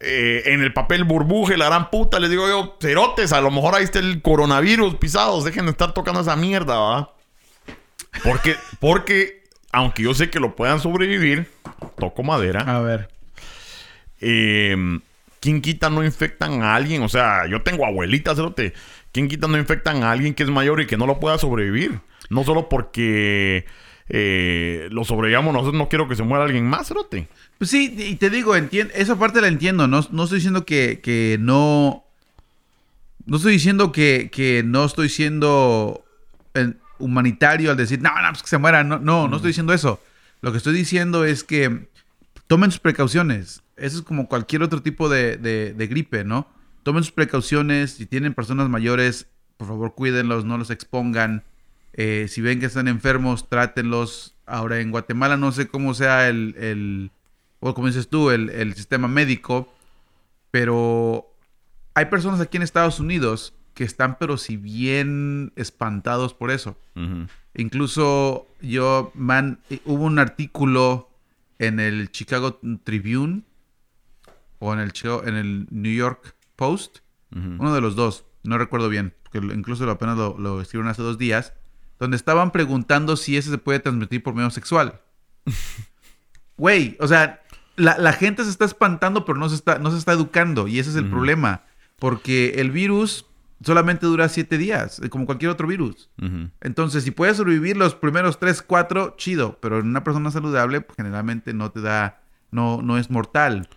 [0.00, 2.20] eh, en el papel burbuja y la gran puta.
[2.20, 5.44] Les digo yo, cerotes, a lo mejor ahí está el coronavirus pisados.
[5.44, 7.14] Dejen de estar tocando esa mierda, ¿va?
[8.22, 11.50] Porque, porque, aunque yo sé que lo puedan sobrevivir,
[11.98, 12.60] toco madera.
[12.60, 13.08] A ver.
[14.20, 14.76] eh,
[15.38, 17.02] ¿Quién quita no infectan a alguien?
[17.02, 18.72] O sea, yo tengo abuelitas, cerote.
[19.16, 22.00] ¿Quién quita no infectan a alguien que es mayor y que no lo pueda sobrevivir?
[22.28, 23.64] No solo porque
[24.10, 27.26] eh, lo sobrevivamos nosotros, no quiero que se muera alguien más, cerote.
[27.56, 29.88] Pues sí, y te digo, esa parte la entiendo.
[29.88, 32.04] No, no estoy diciendo que, que no.
[33.24, 36.04] No estoy diciendo que, que no estoy siendo
[36.98, 38.86] humanitario al decir, no, no, pues que se mueran.
[38.86, 39.98] No, no, no estoy diciendo eso.
[40.42, 41.88] Lo que estoy diciendo es que
[42.48, 43.62] tomen sus precauciones.
[43.78, 46.54] Eso es como cualquier otro tipo de, de- de gripe, ¿no?
[46.86, 47.94] Tomen sus precauciones.
[47.94, 51.42] Si tienen personas mayores, por favor cuídenlos, no los expongan.
[51.94, 54.36] Eh, si ven que están enfermos, trátenlos.
[54.46, 57.10] Ahora en Guatemala no sé cómo sea el, el
[57.58, 59.68] o como dices tú, el, el sistema médico,
[60.52, 61.26] pero
[61.94, 66.78] hay personas aquí en Estados Unidos que están pero si bien espantados por eso.
[67.56, 71.10] Incluso yo, man, eh, hubo un artículo
[71.58, 73.42] en el Chicago Tribune
[74.60, 74.92] o en el,
[75.24, 76.98] en el New York Post,
[77.32, 81.18] uno de los dos, no recuerdo bien, porque incluso apenas lo, lo escribieron hace dos
[81.18, 81.52] días,
[81.98, 85.00] donde estaban preguntando si ese se puede transmitir por medio sexual.
[86.58, 87.42] Güey, o sea,
[87.76, 90.78] la, la gente se está espantando, pero no se está, no se está educando, y
[90.78, 91.64] ese es el problema,
[91.98, 93.26] porque el virus
[93.64, 96.10] solamente dura siete días, eh, como cualquier otro virus.
[96.60, 99.58] Entonces, si puedes sobrevivir los primeros 3, 4, chido.
[99.60, 103.68] Pero en una persona saludable, pues, generalmente no te da, no, no es mortal.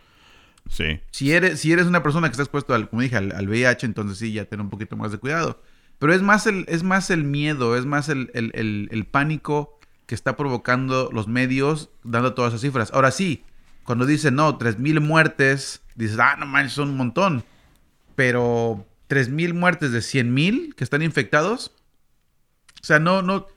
[0.70, 1.00] Sí.
[1.12, 3.86] Si eres, si eres una persona que está expuesto al, como dije, al, al VIH,
[3.86, 5.62] entonces sí, ya ten un poquito más de cuidado.
[5.98, 10.16] Pero es más el, es más el miedo, es más el, el- el- pánico que
[10.16, 12.92] está provocando los medios dando todas esas cifras.
[12.94, 13.44] Ahora sí,
[13.84, 17.44] cuando dicen, no, 3.000 muertes, dices, ah, no manches, son un montón.
[18.16, 21.74] Pero 3.000 muertes de 100.000 que están infectados,
[22.82, 23.48] o sea, no, no,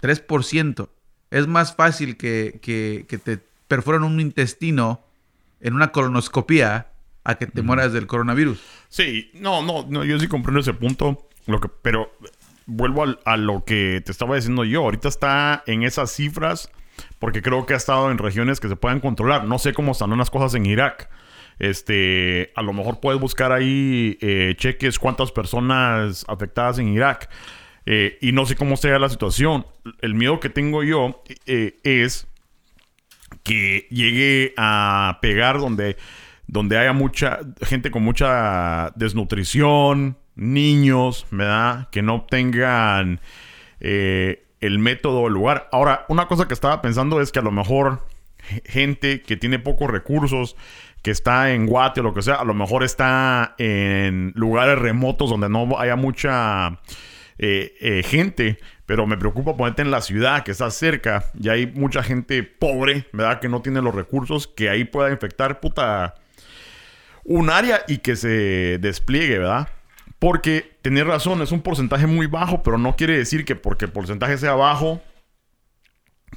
[0.00, 0.88] 3%.
[1.30, 5.04] Es más fácil que, que, que te perforan un intestino
[5.60, 6.88] en una colonoscopía
[7.24, 8.60] a que te mueras del coronavirus.
[8.88, 11.28] Sí, no, no, no, yo sí comprendo ese punto.
[11.46, 12.12] Lo que, pero
[12.66, 14.82] vuelvo a lo que te estaba diciendo yo.
[14.82, 16.70] Ahorita está en esas cifras
[17.18, 19.44] porque creo que ha estado en regiones que se puedan controlar.
[19.44, 21.10] No sé cómo están unas cosas en Irak.
[21.58, 27.28] Este, a lo mejor puedes buscar ahí eh, cheques cuántas personas afectadas en Irak.
[27.86, 29.66] Eh, y no sé cómo sea la situación.
[30.00, 32.26] El miedo que tengo yo eh, es
[33.48, 35.96] que llegue a pegar donde,
[36.46, 41.88] donde haya mucha gente con mucha desnutrición, niños, ¿verdad?
[41.90, 43.20] Que no obtengan
[43.80, 45.68] eh, el método el lugar.
[45.72, 48.06] Ahora, una cosa que estaba pensando es que a lo mejor
[48.66, 50.54] gente que tiene pocos recursos,
[51.02, 55.30] que está en Guate o lo que sea, a lo mejor está en lugares remotos
[55.30, 56.80] donde no haya mucha
[57.38, 61.66] eh, eh, gente, pero me preocupa ponerte en la ciudad que está cerca y hay
[61.66, 63.40] mucha gente pobre, ¿verdad?
[63.40, 66.14] Que no tiene los recursos, que ahí pueda infectar puta
[67.24, 69.68] un área y que se despliegue, ¿verdad?
[70.18, 73.92] Porque tenés razón, es un porcentaje muy bajo, pero no quiere decir que porque el
[73.92, 75.00] porcentaje sea bajo,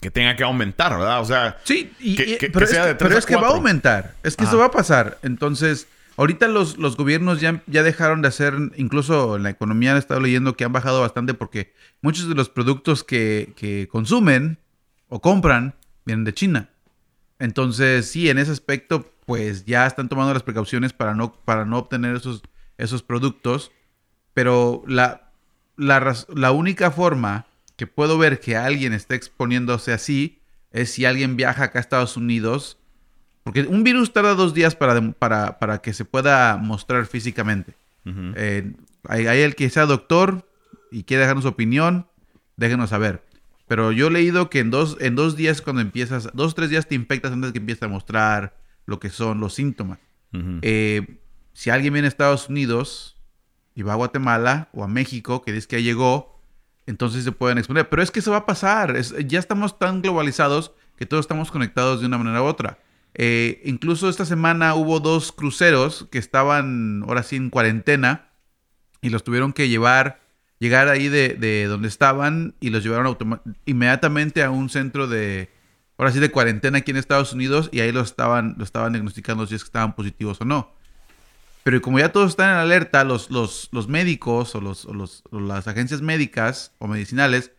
[0.01, 1.19] que tenga que aumentar, ¿verdad?
[1.21, 3.25] O sea, Sí, y- que- y- que- pero, que es sea de tres pero es
[3.25, 4.13] que va a aumentar.
[4.23, 4.51] Es que Ajá.
[4.51, 5.17] eso va a pasar.
[5.23, 5.87] Entonces,
[6.21, 10.19] ahorita los, los gobiernos ya, ya dejaron de hacer, incluso en la economía he estado
[10.19, 14.59] leyendo que han bajado bastante porque muchos de los productos que, que consumen
[15.09, 15.73] o compran
[16.05, 16.69] vienen de China.
[17.39, 21.79] Entonces, sí, en ese aspecto, pues ya están tomando las precauciones para no, para no
[21.79, 22.43] obtener esos,
[22.77, 23.71] esos productos.
[24.35, 25.31] Pero la,
[25.75, 30.39] la, la única forma que puedo ver que alguien esté exponiéndose así
[30.71, 32.77] es si alguien viaja acá a Estados Unidos.
[33.43, 37.75] Porque un virus tarda dos días para, para, para que se pueda mostrar físicamente.
[38.35, 38.73] Eh,
[39.07, 40.47] hay, hay el que sea doctor
[40.91, 42.07] y quiere dejarnos su opinión,
[42.57, 43.23] déjenos saber.
[43.67, 46.69] Pero yo he leído que en dos, en dos días cuando empiezas, dos o tres
[46.69, 49.97] días te infectas antes de que empiece a mostrar lo que son los síntomas.
[50.61, 51.19] Eh,
[51.53, 53.17] si alguien viene a Estados Unidos
[53.75, 56.39] y va a Guatemala o a México, que dice que ya llegó,
[56.85, 57.87] entonces se pueden exponer.
[57.89, 58.95] Pero es que eso va a pasar.
[58.97, 62.77] Es- ya estamos tan globalizados que todos estamos conectados de una manera u otra.
[63.13, 68.29] Eh, incluso esta semana hubo dos cruceros que estaban ahora sí en cuarentena
[69.01, 70.21] y los tuvieron que llevar,
[70.59, 73.17] llegar ahí de, de donde estaban y los llevaron
[73.65, 75.49] inmediatamente a un centro de,
[75.97, 79.45] ahora sí, de cuarentena aquí en Estados Unidos y ahí los estaban, lo estaban diagnosticando
[79.45, 80.71] si es que estaban positivos o no.
[81.63, 85.23] Pero como ya todos están en alerta, los, los, los médicos o, los, o los-
[85.31, 87.51] o las agencias médicas o medicinales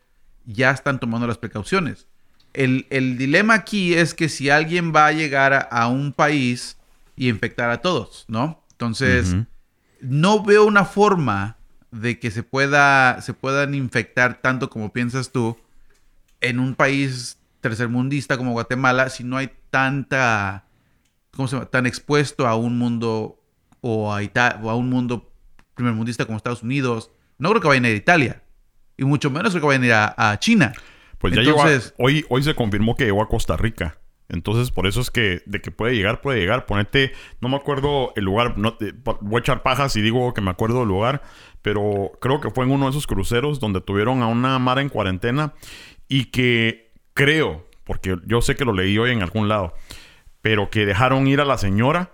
[0.44, 2.08] ya están tomando las precauciones.
[2.54, 6.76] El, el dilema aquí es que si alguien va a llegar a, a un país
[7.16, 8.62] y infectar a todos, ¿no?
[8.72, 9.34] Entonces,
[10.00, 11.56] no veo una forma
[11.90, 15.56] de que se pueda se puedan infectar tanto como piensas tú
[16.40, 20.64] en un país tercermundista como Guatemala si no hay tanta
[21.36, 21.66] ¿cómo se llama?
[21.66, 23.38] tan expuesto a un mundo
[23.82, 25.30] o a, Ita- o a un mundo
[25.74, 27.10] primermundista como Estados Unidos.
[27.38, 28.42] No creo que vayan a ir a Italia
[28.96, 30.72] y mucho menos creo que vayan a ir a, a China.
[31.22, 31.66] Pues ya llegó a-
[31.98, 33.98] hoy, hoy se confirmó que llegó a Costa Rica.
[34.28, 36.64] Entonces, por eso es que de que puede llegar, puede llegar.
[36.66, 40.40] Ponete, no me acuerdo el lugar, no, eh, voy a echar pajas y digo que
[40.40, 41.22] me acuerdo del lugar,
[41.60, 44.88] pero creo que fue en uno de esos cruceros donde tuvieron a una Mara en
[44.88, 45.52] cuarentena
[46.08, 49.74] y que creo, porque yo sé que lo leí hoy en algún lado,
[50.40, 52.12] pero que dejaron ir a la señora.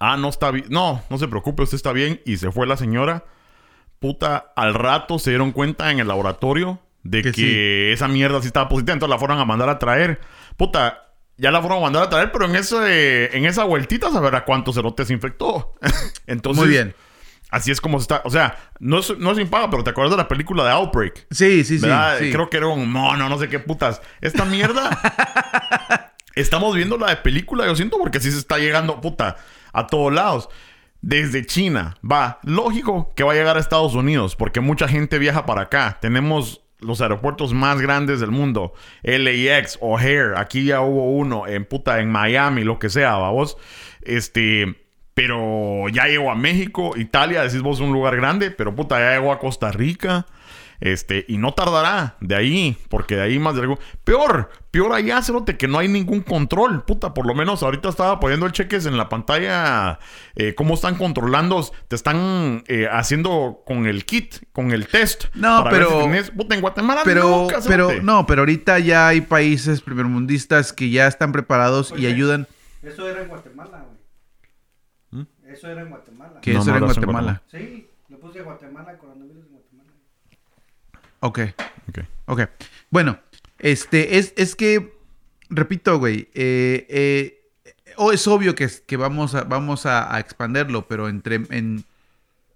[0.00, 0.66] Ah, no está bien.
[0.70, 2.20] No, no se preocupe, usted está bien.
[2.24, 3.24] Y se fue la señora.
[3.98, 7.92] Puta, al rato se dieron cuenta en el laboratorio de que, Que sí.
[7.92, 8.94] esa mierda sí estaba positiva.
[8.94, 10.20] Entonces la fueron a mandar a traer.
[10.56, 14.34] Puta, ya la fueron a mandar a traer, pero en, ese, en esa vueltita saber
[14.34, 15.74] a cuántos cerotes infectó.
[16.26, 16.94] Entonces, Muy bien.
[17.50, 18.22] Así es como se está.
[18.24, 20.70] O sea, no es, no es sin paga, pero ¿te acuerdas de la película de
[20.70, 21.26] Outbreak?
[21.30, 21.86] Sí, sí, sí.
[22.18, 22.32] sí.
[22.32, 24.02] Creo que era un mono, no sé qué putas.
[24.20, 26.10] Esta mierda.
[26.34, 29.36] estamos viendo la de película, yo siento, porque sí se está llegando, puta,
[29.72, 30.48] a todos lados.
[31.00, 35.44] Desde China, va, lógico que va a llegar a Estados Unidos, porque mucha gente viaja
[35.44, 35.98] para acá.
[36.00, 38.74] Tenemos los aeropuertos más grandes del mundo.
[39.02, 43.56] LAX, O'Hare, aquí ya hubo uno, en puta, en Miami, lo que sea, vamos.
[44.02, 44.76] Este.
[45.14, 49.30] Pero ya llegó a México, Italia, decís vos un lugar grande, pero puta, ya llegó
[49.30, 50.26] a Costa Rica.
[50.84, 53.78] Este, y no tardará de ahí, porque de ahí más de algo.
[54.04, 56.84] Peor, peor allá, cerote, que no hay ningún control.
[56.84, 59.98] Puta, por lo menos ahorita estaba poniendo el cheques en la pantalla.
[60.36, 65.24] eh, cómo están controlando, te están eh, haciendo con el kit, con el test.
[65.34, 68.78] No, para ver pero- si tenés- puta, en Guatemala Pero, nunca, pero, no, pero ahorita
[68.80, 72.46] ya hay países primermundistas que ya están preparados y ayudan.
[72.82, 73.86] Eso era en Guatemala,
[75.10, 75.22] güey.
[75.24, 75.28] ¿Mm?
[75.50, 76.40] Eso era en Guatemala.
[76.42, 77.42] Que No, eso no, era en es en Guatemala.
[77.50, 79.53] Sí, le puse Guatemala, coronavirus Guatemala.
[81.24, 81.38] Ok,
[81.88, 81.98] Ok.
[82.26, 82.40] ok.
[82.90, 83.18] Bueno,
[83.58, 84.94] este, es, es que,
[85.48, 87.50] repito, güey, eh, eh,
[87.96, 91.84] o es obvio que, que vamos, a, vamos a, a expanderlo, pero entre, en-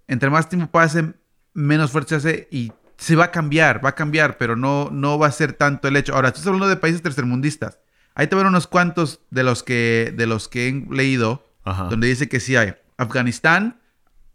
[0.07, 1.13] entre más tiempo pase,
[1.53, 5.17] menos fuerte se hace y se va a cambiar, va a cambiar, pero no, no
[5.17, 6.13] va a ser tanto el hecho.
[6.13, 7.79] Ahora, estás hablando de países tercermundistas.
[8.13, 11.85] Ahí te van unos cuantos de los que, de los que he leído, Ajá.
[11.85, 12.75] donde dice que sí hay.
[12.97, 13.79] Afganistán,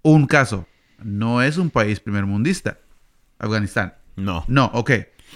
[0.02, 0.66] un caso.
[0.98, 2.78] No es un país primermundista.
[3.38, 3.94] Afganistán.
[4.16, 4.44] No.
[4.48, 4.90] No, ok.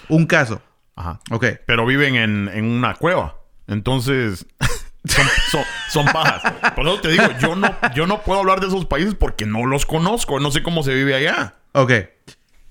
[0.09, 0.63] Un caso.
[0.97, 1.21] Ajá.
[1.31, 1.45] Ok.
[1.67, 3.37] Pero viven en, en una cueva.
[3.67, 4.47] Entonces,
[5.05, 6.43] son, son, son pajas.
[6.75, 9.67] Por eso te digo, yo no, yo no puedo hablar de esos países porque no
[9.67, 10.41] los conozco.
[10.41, 11.55] No sé cómo se vive allá.
[11.73, 11.93] Ok.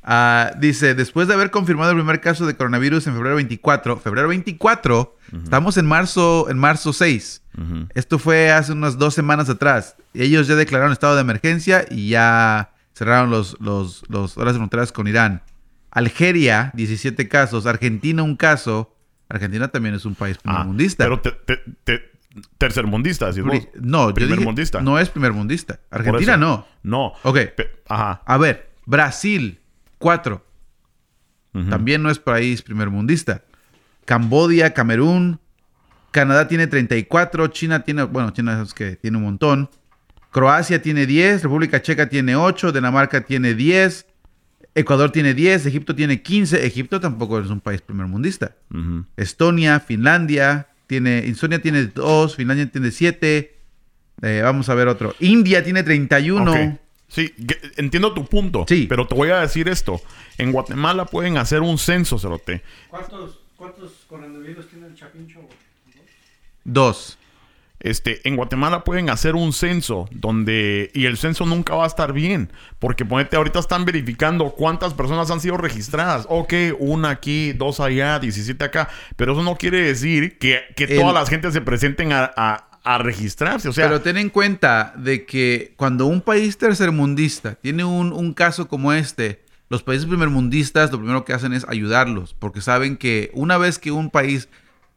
[0.09, 4.29] Ah, dice, después de haber confirmado el primer caso de coronavirus en febrero 24, febrero
[4.29, 7.41] 24, estamos en marzo, en marzo 6.
[7.57, 7.87] Ujú.
[7.93, 9.97] Esto fue hace unas dos semanas atrás.
[10.13, 15.07] Ellos ya declararon estado de emergencia y ya cerraron los, los, los horas fronteras con
[15.07, 15.41] Irán.
[15.97, 17.65] Algeria, 17 casos.
[17.65, 18.93] Argentina, un caso.
[19.29, 21.03] Argentina también es un país Ah, primermundista.
[21.03, 22.11] Pero te, te- te-
[22.59, 23.31] tercermundista.
[23.31, 24.79] Pri- no, Primermundista.
[24.81, 25.79] no es primermundista.
[25.89, 26.67] Argentina no.
[26.83, 27.13] No.
[27.23, 27.37] Ok.
[27.55, 28.21] Pe- Ajá.
[28.25, 29.59] A ver, Brasil,
[29.97, 30.45] 4.
[31.53, 31.69] Ujú.
[31.69, 33.43] También no es país primermundista.
[34.05, 35.39] Cambodia, Camerún.
[36.11, 37.47] Canadá tiene 34.
[37.47, 39.69] China tiene, bueno, China es que tiene un montón.
[40.31, 41.41] Croacia tiene 10.
[41.43, 42.71] República Checa tiene 8.
[42.71, 44.05] Dinamarca tiene 10.
[44.77, 45.65] Ecuador tiene 10.
[45.65, 46.65] Egipto tiene 15.
[46.65, 48.55] Egipto tampoco es un país primermundista.
[49.17, 53.55] Estonia, Finlandia, tiene, Estonia tiene 2, Finlandia tiene 7.
[54.43, 55.15] vamos a ver otro.
[55.19, 56.51] India tiene 31.
[56.51, 56.57] Ok.
[57.09, 57.33] Sí,
[57.77, 58.65] entiendo tu punto.
[58.67, 58.85] Sí.
[58.87, 60.01] Pero te voy a decir esto.
[60.37, 62.61] En Guatemala pueden hacer un censo, cerote.
[62.89, 65.39] ¿Cuántos, cuántos coronavirus tiene el Chapincho?
[66.65, 67.17] 2.
[67.79, 70.89] Este, en Guatemala pueden hacer un censo donde...
[70.95, 72.51] Y el censo nunca va a estar bien.
[72.79, 76.25] Porque ponete, ahorita están verificando cuántas personas han sido registradas.
[76.29, 78.89] Ok, una aquí, dos allá, 17 acá.
[79.15, 82.63] Pero eso no quiere decir que, que El- todas las gentes se presenten a, a-
[82.83, 83.67] a registrarse.
[83.69, 88.33] O sea, Pero ten en cuenta de que cuando un país tercermundista tiene un, un
[88.33, 93.29] caso como este, los países primermundistas lo primero que hacen es ayudarlos, porque saben que
[93.33, 94.47] una vez que un país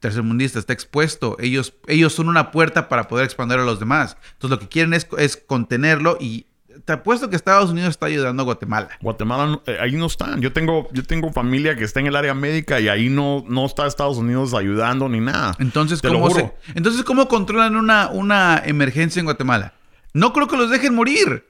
[0.01, 4.17] tercermundista está expuesto, ellos, ellos son una puerta para poder expandir a los demás.
[4.33, 6.47] Entonces lo que quieren es, es contenerlo y
[6.85, 8.89] te apuesto que Estados Unidos está ayudando a Guatemala.
[9.01, 10.41] Guatemala, eh, ahí no están.
[10.41, 13.65] Yo tengo, yo tengo familia que está en el área médica y ahí no, no
[13.65, 15.55] está Estados Unidos ayudando ni nada.
[15.59, 19.73] Entonces, Te ¿cómo, se- entonces, ¿cómo controlan una, una emergencia en Guatemala?
[20.13, 21.45] No creo que los dejen morir.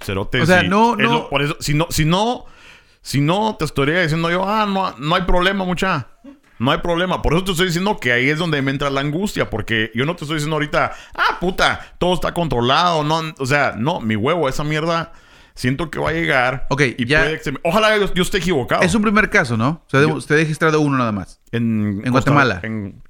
[0.00, 2.44] Cerote, O sea, no, no- lo- por eso, si no, si no,
[3.02, 6.06] si no te estaría diciendo yo, ah, no, no hay problema, mucha.
[6.58, 7.22] No hay problema.
[7.22, 9.50] Por eso te estoy diciendo que ahí es donde me entra la angustia.
[9.50, 13.04] Porque yo no te estoy diciendo ahorita, ah, puta, todo está controlado.
[13.04, 15.12] No, o sea, no, mi huevo, esa mierda,
[15.54, 16.66] siento que va a llegar.
[16.70, 18.82] Ok, y ya- puede que Ojalá yo, yo esté equivocado.
[18.82, 19.82] Es un primer caso, ¿no?
[19.86, 21.40] Usted, Yo- usted ha registrado uno nada más.
[21.52, 22.60] En, en Costa- Guatemala.
[22.62, 23.02] En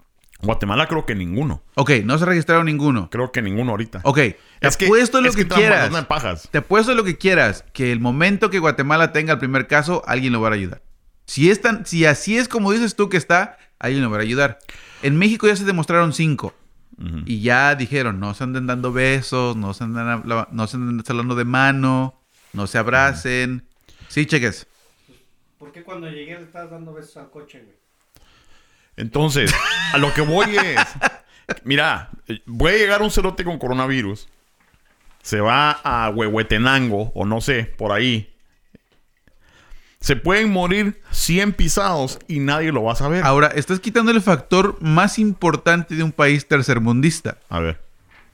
[0.42, 1.62] Guatemala creo que ninguno.
[1.76, 3.08] Ok, no se ha registrado ninguno.
[3.10, 4.00] Creo que ninguno ahorita.
[4.02, 6.04] Ok, te Es que, apuesto lo es que, entramos quieras.
[6.06, 6.48] pajas.
[6.50, 7.64] Te apuesto lo que quieras.
[7.72, 10.82] Que el momento que Guatemala tenga el primer caso, alguien lo va a ayudar.
[11.26, 14.20] Si, es tan- si así es como dices tú que está, alguien lo va a
[14.20, 14.58] ayudar.
[15.02, 16.54] En México ya se demostraron cinco.
[17.26, 21.34] Y ya dijeron, no se anden dando besos, no se anden, no se anden saludando
[21.34, 22.18] de mano,
[22.54, 23.66] no se abracen.
[24.08, 24.66] Sí, cheques.
[25.58, 27.76] ¿Por qué cuando llegué le estabas dando besos al coche, güey?
[28.96, 29.54] Entonces,
[29.92, 30.80] a lo que voy es.
[31.64, 32.08] Mira,
[32.46, 34.26] voy a llegar un cerote con coronavirus.
[35.22, 38.34] Se va a Huehuetenango, o no sé, por ahí.
[40.06, 43.24] Se pueden morir 100 pisados y nadie lo va a saber.
[43.24, 47.82] Ahora, estás quitando el factor más importante de un país tercermundista, A ver.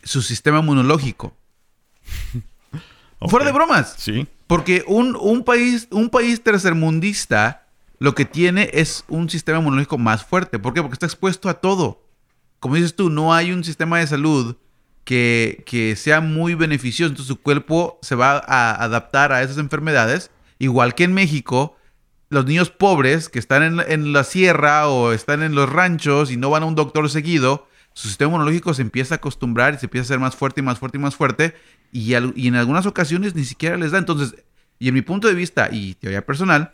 [0.03, 1.35] su sistema inmunológico.
[3.27, 3.95] Fuera de bromas.
[3.97, 4.27] Sí.
[4.47, 7.65] Porque un, un país, un país tercermundista
[7.99, 10.59] lo que tiene es un sistema inmunológico más fuerte.
[10.59, 10.83] ¿Por qué?
[10.83, 12.03] Porque está expuesto a todo.
[12.61, 14.57] Como dices tú, no hay un sistema de salud
[15.05, 17.13] que, que sea muy beneficioso.
[17.13, 20.31] Entonces su cuerpo se va a adaptar a esas enfermedades.
[20.63, 21.77] Igual que en México,
[22.29, 26.51] los niños pobres que están en, la sierra o están en los ranchos y no
[26.51, 30.05] van a un doctor seguido, su sistema inmunológico se empieza a acostumbrar y se empieza
[30.05, 31.57] a ser más fuerte y más fuerte y más fuerte.
[31.91, 33.99] Y, en algunas ocasiones ni siquiera les da.
[33.99, 34.37] Entonces,
[34.79, 36.71] y en mi punto de vista y teoría personal,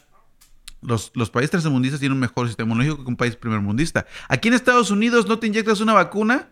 [0.82, 4.04] los, los países tercermundistas tienen un mejor sistema inmunológico que un país primermundista.
[4.28, 6.50] Aquí en Estados Unidos no te inyectas una vacuna,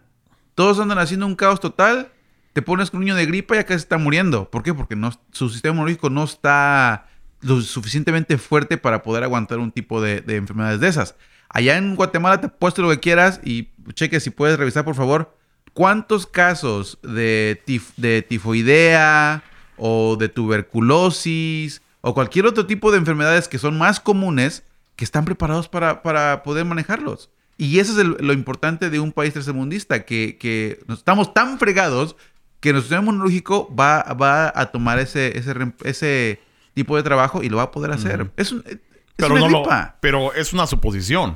[0.55, 2.13] todos andan haciendo un caos total,
[2.55, 4.51] te pones con un niño de gripa y acá se está muriendo.
[4.51, 4.73] ¿Por qué?
[4.73, 7.09] Porque no, su sistema inmunológico no está
[7.41, 11.15] lo suficientemente fuerte para poder aguantar un tipo de, de enfermedades de esas.
[11.49, 15.37] Allá en Guatemala te puesto lo que quieras y cheque si puedes revisar, por favor,
[15.73, 17.61] cuántos casos de,
[17.97, 19.45] de tifoidea
[19.77, 24.65] o de tuberculosis o cualquier otro tipo de enfermedades que son más comunes
[24.97, 27.31] que están preparados para, para poder manejarlos.
[27.59, 32.17] Y eso es lo importante de un país tercermundista, que, que estamos tan fregados
[32.61, 35.39] que nuestro sistema inmunológico va, va a tomar ese,
[35.85, 36.41] ese
[36.77, 38.31] tipo de trabajo y lo va a poder hacer.
[38.37, 38.79] Es, un, es
[39.17, 39.69] Pero, una no lo-
[40.01, 41.35] pero es una suposición.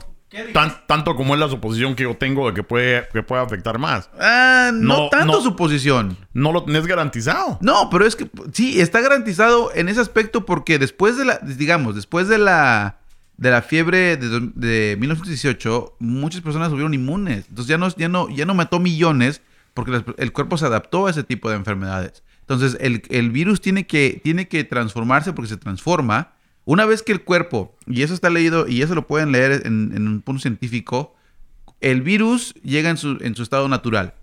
[0.87, 4.11] Tanto como es la suposición que yo tengo de que puede, que puede afectar más.
[4.20, 5.40] Ah, no, No, tanto no.
[5.40, 6.16] su posición.
[6.35, 7.59] No lo tenés garantizado.
[7.61, 11.96] No, pero es que sí, está garantizado en ese aspecto porque después de la, digamos,
[11.96, 12.98] después de la,
[13.38, 17.46] de la fiebre de, de 1918, muchas personas volvieron inmunes.
[17.48, 19.40] Entonces ya no, ya no, ya no mató millones
[19.74, 22.22] porque las- el cuerpo se adaptó a ese tipo de enfermedades.
[22.50, 26.32] Entonces el, el virus tiene que, tiene que transformarse porque se transforma.
[26.64, 29.92] Una vez que el cuerpo, y eso está leído, y eso lo pueden leer en,
[29.94, 31.14] en un punto científico,
[31.80, 34.14] el virus llega en su, en su estado natural.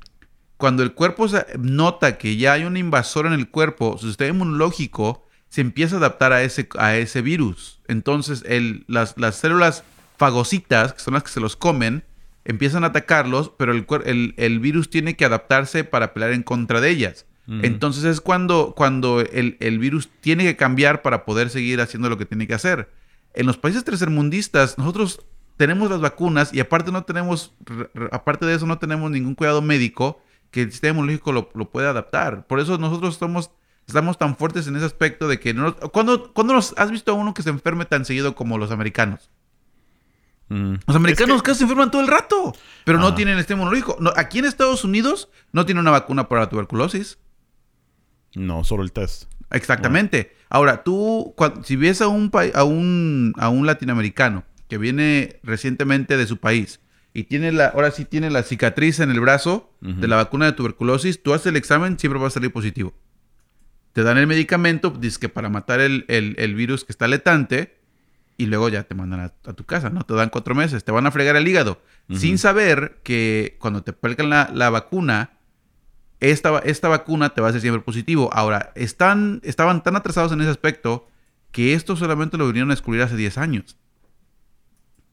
[0.57, 1.27] cuando el cuerpo
[1.59, 5.99] nota que ya hay un invasor en el cuerpo, su sistema inmunológico se empieza a
[5.99, 7.79] adaptar a ese, a ese virus.
[7.87, 9.83] Entonces, el- las, las células
[10.17, 12.03] fagocitas, que son las que se los comen,
[12.43, 16.81] empiezan a atacarlos, pero el, el- el virus tiene que adaptarse para pelear en contra
[16.81, 17.26] de ellas.
[17.49, 22.17] Entonces es cuando, cuando el, el virus tiene que cambiar para poder seguir haciendo lo
[22.17, 22.91] que tiene que hacer.
[23.33, 25.21] En los países tercermundistas, nosotros
[25.55, 27.53] tenemos las vacunas y aparte no tenemos,
[28.12, 31.91] aparte de eso, no tenemos ningún cuidado médico que el sistema inmunológico lo, lo pueda
[31.91, 32.45] adaptar.
[32.47, 33.49] Por eso nosotros estamos,
[33.88, 35.73] estamos tan fuertes en ese aspecto de que no...
[35.77, 39.29] ¿Cuándo, cuándo nos- has visto a uno que se enferme tan seguido como los americanos?
[40.49, 40.75] Mm.
[40.86, 42.53] Los americanos Es que- casi se enferman todo el rato,
[42.86, 43.15] pero no Ah.
[43.15, 43.97] tienen el sistema inmunológico.
[43.99, 47.19] No, aquí en Estados Unidos no tienen una vacuna para la tuberculosis.
[48.38, 49.26] No, solo el test.
[49.52, 50.36] Exactamente.
[50.50, 56.28] Ahora, tú, si ves a un, a, un, a un latinoamericano que viene recientemente de
[56.28, 56.80] su país
[57.13, 60.52] y tiene la, ahora sí tiene la cicatriz en el brazo de la vacuna de
[60.52, 62.93] tuberculosis, tú haces el examen, siempre va a salir positivo.
[63.93, 67.78] Te dan el medicamento, dice que para matar el, el- el virus que está letante,
[68.38, 70.04] y luego ya te mandan a, a tu casa, ¿no?
[70.04, 71.82] Te dan cuatro meses, te van a fregar el hígado,
[72.13, 75.32] sin saber que cuando te pelcan la, la vacuna,
[76.19, 78.30] esta, esta vacuna te va a hacer siempre positivo.
[78.34, 81.08] Ahora, están, estaban tan atrasados en ese aspecto
[81.51, 83.77] que esto solamente lo vinieron a descubrir hace 10 años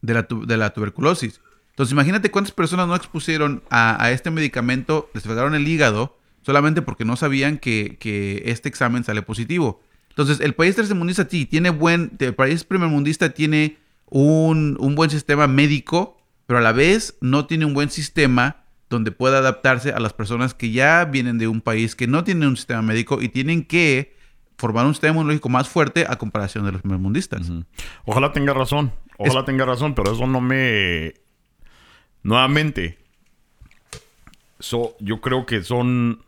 [0.02, 1.40] de la, de la tuberculosis.
[1.70, 6.82] Entonces, imagínate cuántas personas no expusieron a, a este medicamento, les fregaron el hígado solamente
[6.82, 9.82] porque no sabían que, que este examen sale positivo.
[10.10, 15.48] Entonces, el país tercermundista sí, tiene buen, el país primermundista tiene un, un buen sistema
[15.48, 18.63] médico, pero a la vez no tiene un buen sistema
[18.94, 22.46] donde pueda adaptarse a las personas que ya vienen de un país que no tiene
[22.46, 24.16] un sistema médico y tienen que
[24.56, 27.48] formar un sistema inmunológico más fuerte a comparación de los primermundistas.
[27.48, 27.64] Ujú.
[28.06, 28.92] Ojalá tenga razón.
[29.18, 31.14] Ojalá tenga razón, pero eso no me.
[32.22, 32.98] Nuevamente.
[34.58, 36.24] So, yo creo que son.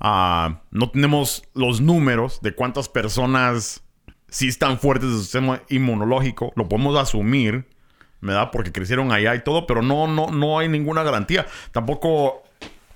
[0.00, 3.82] ah, no tenemos los números de cuántas personas
[4.28, 6.52] sí están fuertes de su sistema inmunológico.
[6.56, 7.68] Lo podemos asumir,
[8.20, 8.50] ¿verdad?
[8.52, 11.46] Porque crecieron allá y todo, pero no, no, no hay ninguna garantía.
[11.72, 12.42] Tampoco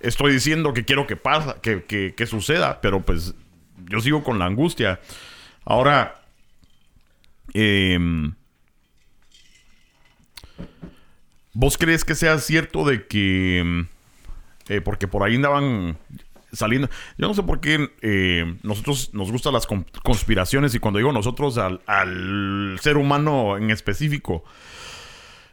[0.00, 3.34] estoy diciendo que quiero que pasa, que, que- que suceda, pero pues
[3.88, 5.00] yo sigo con la angustia.
[5.64, 6.16] Ahora,
[7.54, 8.32] Em,
[11.54, 13.58] ¿Vos crees que sea cierto de que...
[13.58, 13.86] em,
[14.68, 15.98] eh, porque por ahí andaban
[16.52, 16.88] saliendo...
[17.18, 21.12] Yo no sé por qué eh, nosotros nos gustan las con- conspiraciones y cuando digo
[21.12, 24.44] nosotros al, al ser humano en específico.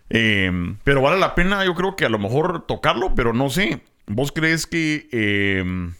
[0.09, 3.81] Em, pero vale la pena yo creo que a lo mejor tocarlo, pero no sé.
[4.07, 5.07] ¿Vos crees que...
[5.11, 5.93] em,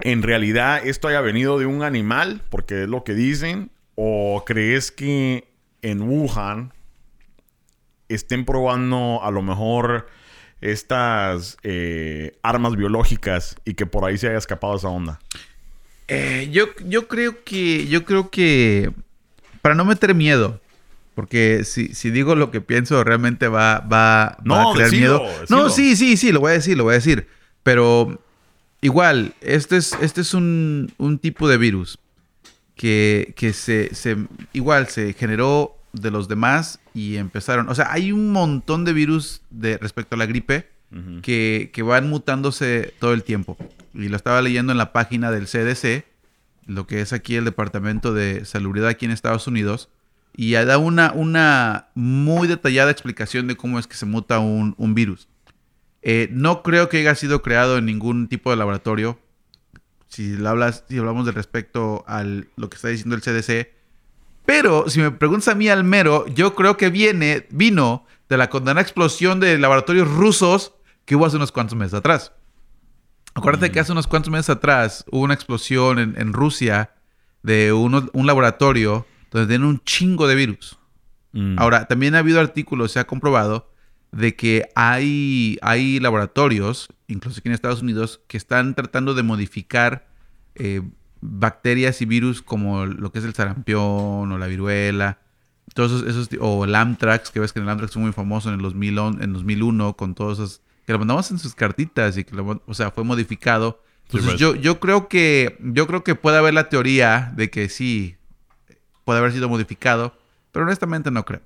[0.00, 4.92] en realidad esto haya venido de un animal, porque es lo que dicen, o crees
[4.92, 5.48] que
[5.82, 6.72] en Wuhan
[8.08, 10.08] estén probando a lo mejor
[10.60, 15.18] estas eh, armas biológicas y que por ahí se haya escapado esa onda.
[16.08, 18.92] Eh, yo, yo creo que, yo creo que,
[19.62, 20.60] para no meter miedo,
[21.18, 25.18] porque si, si digo lo que pienso, realmente va, va, va No, a crear decilo,
[25.18, 25.40] miedo.
[25.40, 25.62] decilo.
[25.64, 27.26] No, sí, sí, sí, lo voy a decir, lo voy a decir.
[27.64, 28.22] Pero
[28.82, 31.98] igual, este es, este es un, un tipo de virus
[32.76, 34.16] que, que se, se,
[34.52, 37.68] igual se generó de los demás y empezaron.
[37.68, 40.68] O sea, hay un montón de virus de, respecto a la gripe
[41.22, 43.56] que, que van mutándose todo el tiempo.
[43.92, 46.04] Y lo estaba leyendo en la página del CDC,
[46.66, 49.88] lo que es aquí el Departamento de Salubridad aquí en Estados Unidos.
[50.40, 54.94] Y da una, una muy detallada explicación de cómo es que se muta un, un
[54.94, 55.26] virus.
[56.00, 59.18] Eh, no creo que haya sido creado en ningún tipo de laboratorio.
[60.06, 63.72] Si, hablas, si hablamos de respecto a lo que está diciendo el CDC.
[64.46, 68.80] Pero si me preguntas a mí, Almero, yo creo que viene, vino de la condenada
[68.80, 70.72] explosión de laboratorios rusos
[71.04, 72.32] que hubo hace unos cuantos meses atrás.
[73.34, 76.92] Acuérdate que hace unos cuantos meses atrás hubo una explosión en, en Rusia
[77.42, 80.78] de uno- un laboratorio donde tienen un chingo de virus.
[81.32, 81.56] Mm.
[81.58, 83.70] Ahora, también ha habido artículos, se ha comprobado,
[84.12, 90.08] de que hay, hay laboratorios, incluso aquí en Estados Unidos, que están tratando de modificar
[90.54, 90.80] eh,
[91.20, 95.18] bacterias y virus como lo que es el sarampión o la viruela,
[95.74, 98.62] todos esos, o el Amtrax, que ves que el Amtrax fue muy famoso en el
[98.62, 102.62] 2001, en 2001 con todos esos, que lo mandamos en sus cartitas y que, lo-
[102.66, 103.82] o sea, fue modificado.
[104.06, 104.40] Entonces pues.
[104.40, 108.16] yo, yo creo que, yo creo que puede haber la teoría de que sí,
[109.08, 110.12] puede haber sido modificado,
[110.52, 111.40] pero honestamente no creo.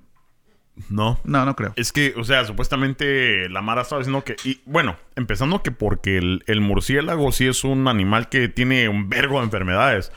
[0.89, 1.17] No.
[1.23, 1.71] No, no creo.
[1.77, 4.35] Es que, o sea, supuestamente la Mara estaba diciendo que.
[4.43, 9.07] Y bueno, empezando que porque el, el murciélago sí es un animal que tiene un
[9.07, 10.11] vergo de enfermedades.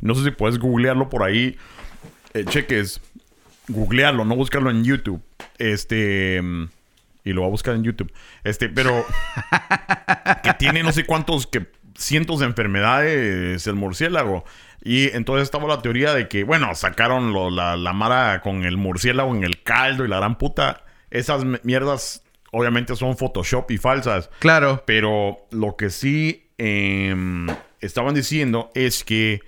[0.00, 1.56] No sé si puedes googlearlo por ahí.
[2.34, 3.00] Eh, cheques.
[3.66, 5.24] Googlearlo, no buscarlo en YouTube.
[5.58, 6.40] Este.
[6.40, 6.68] mm,
[7.24, 8.12] y lo voy a buscar en YouTube.
[8.44, 9.04] Este, pero
[10.44, 14.44] que tiene no sé cuántos que cientos de enfermedades el murciélago.
[14.84, 18.76] Y entonces estaba la teoría de que, bueno, sacaron lo- la, la mara con el
[18.76, 20.84] murciélago en el caldo y la gran puta.
[21.10, 24.28] Esas mierdas obviamente son Photoshop y falsas.
[24.40, 24.82] Claro.
[24.86, 27.46] Pero lo que sí em,
[27.80, 29.40] estaban diciendo es que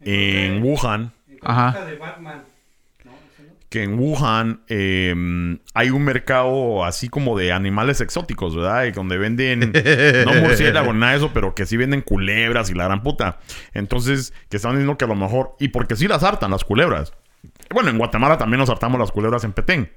[0.00, 1.84] en Wuhan, En Ajá.
[1.84, 2.42] de Batman.
[3.68, 8.84] Que en Wuhan em, hay un mercado así como de animales exóticos, ¿verdad?
[8.84, 9.72] Y donde venden,
[10.24, 13.40] no murciélagos, nada de eso, pero que sí venden culebras y la gran puta.
[13.74, 17.12] Entonces, que están diciendo que a lo mejor, y porque sí las hartan las culebras.
[17.70, 19.92] Bueno, en Guatemala también nos hartamos las culebras en Petén.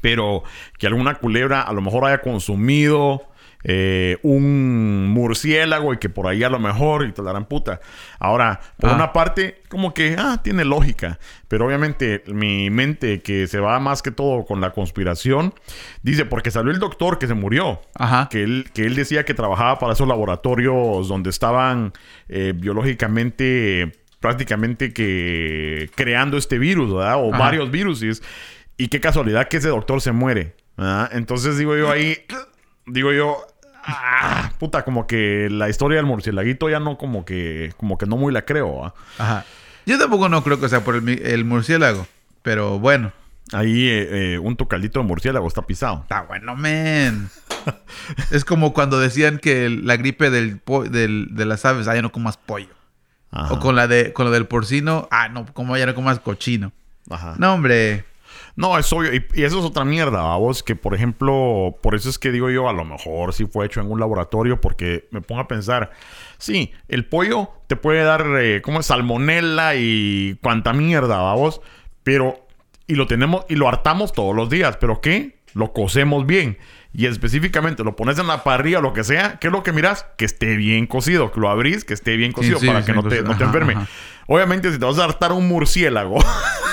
[0.00, 0.42] Pero
[0.78, 3.22] que alguna culebra a lo mejor haya consumido
[3.64, 7.80] eh, un murciélago y que por ahí a lo mejor y te la puta.
[8.18, 8.94] Ahora, por Ah.
[8.94, 11.18] una parte, como que, ah, tiene lógica.
[11.48, 15.54] Pero obviamente mi mente, que se va más que todo con la conspiración,
[16.02, 17.80] dice, porque salió el doctor que se murió.
[17.94, 18.28] Ajá.
[18.30, 21.92] Que él, que él decía que trabajaba para esos laboratorios donde estaban
[22.28, 27.16] eh, biológicamente, prácticamente que creando este virus, ¿verdad?
[27.22, 27.38] O Ajá.
[27.44, 28.02] varios virus.
[28.76, 30.54] Y qué casualidad que ese doctor se muere.
[30.76, 31.10] ¿verdad?
[31.12, 32.16] Entonces digo yo ahí,
[32.86, 33.36] digo yo,
[33.84, 38.16] ah, puta, como que la historia del murciélaguito ya no como que, como que no
[38.16, 38.94] muy la creo.
[39.18, 39.44] Ajá.
[39.86, 42.06] Yo tampoco no creo que sea por el, murciélago.
[42.42, 43.12] Pero bueno.
[43.52, 46.00] Ahí eh, eh, un tocaldito de murciélago está pisado.
[46.02, 47.28] Está bueno, men.
[48.30, 52.00] es como cuando decían que la gripe del, po- del- de las aves, ah, ya
[52.02, 52.72] no comas pollo.
[53.30, 53.52] Ajá.
[53.52, 56.72] O con la de con lo del porcino, ah, no, como ya no comas cochino.
[57.10, 57.34] Ajá.
[57.38, 58.04] No, hombre.
[58.54, 59.14] No, es obvio.
[59.14, 60.62] Y, y eso es otra mierda, vos.
[60.62, 63.80] Que, por ejemplo, por eso es que digo yo, a lo mejor sí fue hecho
[63.80, 65.90] en un laboratorio, porque me pongo a pensar,
[66.38, 71.60] sí, el pollo te puede dar, eh, como es, salmonela y cuanta mierda, vos.
[72.02, 72.46] Pero,
[72.86, 75.38] y lo tenemos, y lo hartamos todos los días, pero ¿qué?
[75.54, 76.58] Lo cocemos bien.
[76.94, 79.72] Y específicamente lo pones en la parrilla o lo que sea, ¿qué es lo que
[79.72, 80.04] miras?
[80.18, 82.92] Que esté bien cocido, que lo abrís, que esté bien cocido sí, para sí, que
[82.92, 83.24] no te, cocido.
[83.24, 83.72] no te Ajá, enferme.
[83.74, 83.88] ajá.
[84.26, 86.18] Obviamente, si te vas a hartar un murciélago,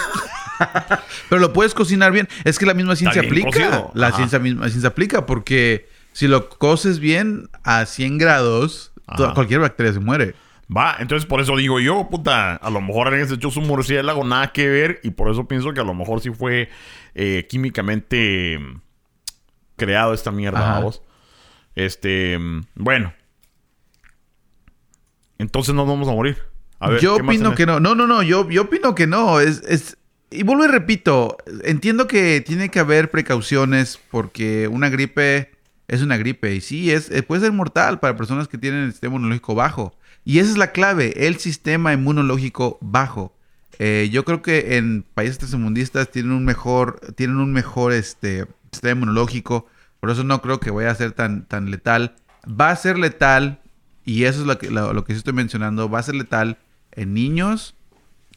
[1.30, 2.28] Pero lo puedes cocinar bien.
[2.44, 3.48] Es que la misma ciencia aplica.
[3.48, 3.92] cocido.
[3.94, 4.18] La Ajá.
[4.18, 8.92] ciencia misma ciencia aplica porque si lo coces bien a 100 grados,
[9.34, 10.36] cualquier bacteria se muere.
[10.76, 14.24] Va, entonces por eso digo yo, puta, a lo mejor alguien se echó su murciélago,
[14.24, 16.70] nada que ver, y por eso pienso que a lo mejor sí fue
[17.16, 18.60] eh, químicamente
[19.78, 21.02] creado esta mierda, vamos.
[21.74, 22.38] Este,
[22.76, 23.14] bueno.
[25.40, 26.38] Entonces nos vamos a morir.
[26.80, 27.80] A ver, yo ¿qué más opino que no.
[27.80, 28.22] No, no, no.
[28.22, 29.40] Yo, yo opino que no.
[29.40, 29.98] Es, es...
[30.32, 31.38] Y vuelvo y repito.
[31.64, 35.52] Entiendo que tiene que haber precauciones porque una gripe
[35.88, 36.54] es una gripe.
[36.54, 39.96] Y sí, es, eh, puede ser mortal para personas que tienen el sistema inmunológico bajo.
[40.24, 41.26] Y esa es la clave.
[41.28, 43.34] El sistema inmunológico bajo.
[43.80, 48.98] Eh, yo creo que en países tercermundistas tienen un mejor, tienen un mejor este, sistema
[48.98, 49.68] inmunológico.
[50.00, 52.16] Por eso no creo que vaya a ser tan, tan letal.
[52.48, 53.60] Va a ser letal,
[54.06, 56.58] y eso es lo que, lo, lo que estoy mencionando, va a ser letal
[56.92, 57.76] en niños,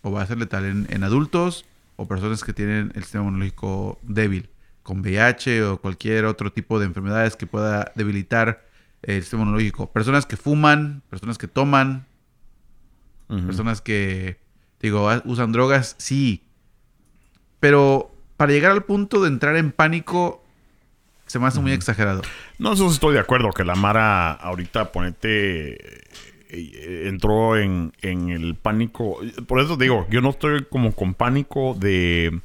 [0.03, 1.64] o va a ser letal en, en adultos,
[1.97, 4.49] o personas que tienen el sistema inmunológico débil,
[4.82, 8.66] con VIH o cualquier otro tipo de enfermedades que pueda debilitar
[9.03, 9.90] el sistema inmunológico.
[9.90, 12.07] Personas que fuman, personas que toman,
[13.28, 14.38] personas que,
[14.80, 16.43] digo, usan drogas, sí.
[17.61, 20.45] Pero para llegar al punto de entrar en pánico,
[21.26, 22.22] se me hace muy exagerado.
[22.59, 26.05] No, eso estoy de acuerdo, que la Mara ahorita, ponete,
[26.53, 29.18] entró en, en el pánico.
[29.46, 32.40] Por eso digo, yo no estoy como con pánico de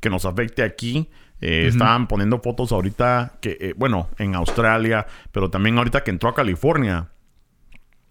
[0.00, 1.08] que nos afecte aquí.
[1.40, 6.28] Eh, Estaban poniendo fotos ahorita, que eh, bueno, en Australia, pero también ahorita que entró
[6.28, 7.08] a California.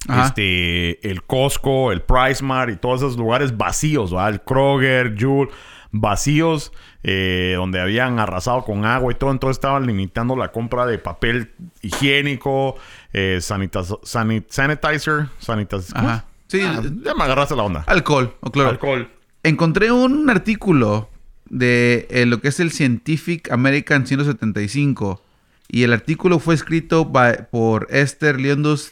[0.07, 0.25] Ajá.
[0.25, 4.29] Este, el Costco, el Price Mart y todos esos lugares vacíos, ¿verdad?
[4.31, 5.49] El Kroger, Jewel,
[5.91, 6.73] vacíos,
[7.03, 9.31] eh, donde habían arrasado con agua y todo.
[9.31, 11.51] Entonces estaban limitando la compra de papel
[11.81, 12.75] higiénico,
[13.13, 15.93] eh, sanitiz- sanit- sanitizer, sanitizer.
[15.95, 16.25] ¿cómo Ajá.
[16.47, 17.83] Sí, Ah, ya me agarraste la onda.
[17.87, 18.69] alcohol, o cloro.
[18.69, 19.09] Alcohol.
[19.43, 21.09] Encontré un artículo
[21.49, 25.21] de eh, lo que es el Scientific American 175
[25.69, 28.91] y el artículo fue escrito by- por Esther Leondus,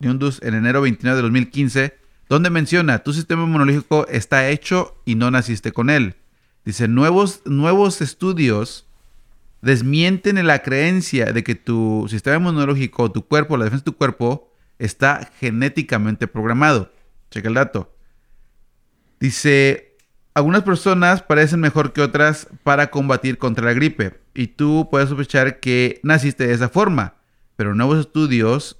[0.00, 1.94] Leondus en enero 29 de 2015,
[2.28, 6.16] donde menciona, tu sistema inmunológico está hecho y no naciste con él.
[6.64, 8.86] Dice, nuevos, nuevos estudios
[9.62, 13.96] desmienten en la creencia de que tu sistema inmunológico, tu cuerpo, la defensa de tu
[13.96, 16.92] cuerpo, está genéticamente programado.
[17.30, 17.96] Checa el dato.
[19.20, 19.96] Dice,
[20.34, 25.60] algunas personas parecen mejor que otras para combatir contra la gripe y tú puedes sospechar
[25.60, 27.14] que naciste de esa forma,
[27.56, 28.78] pero nuevos estudios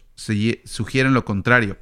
[0.64, 1.78] sugieren lo contrario.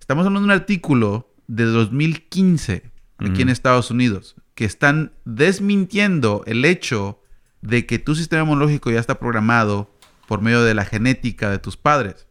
[0.00, 3.48] Estamos hablando de un artículo de 2015 aquí en.
[3.48, 7.20] Estados Unidos que están desmintiendo el hecho
[7.66, 9.90] de que tu sistema inmunológico ya está programado
[10.28, 12.26] por medio de la genética de tus padres.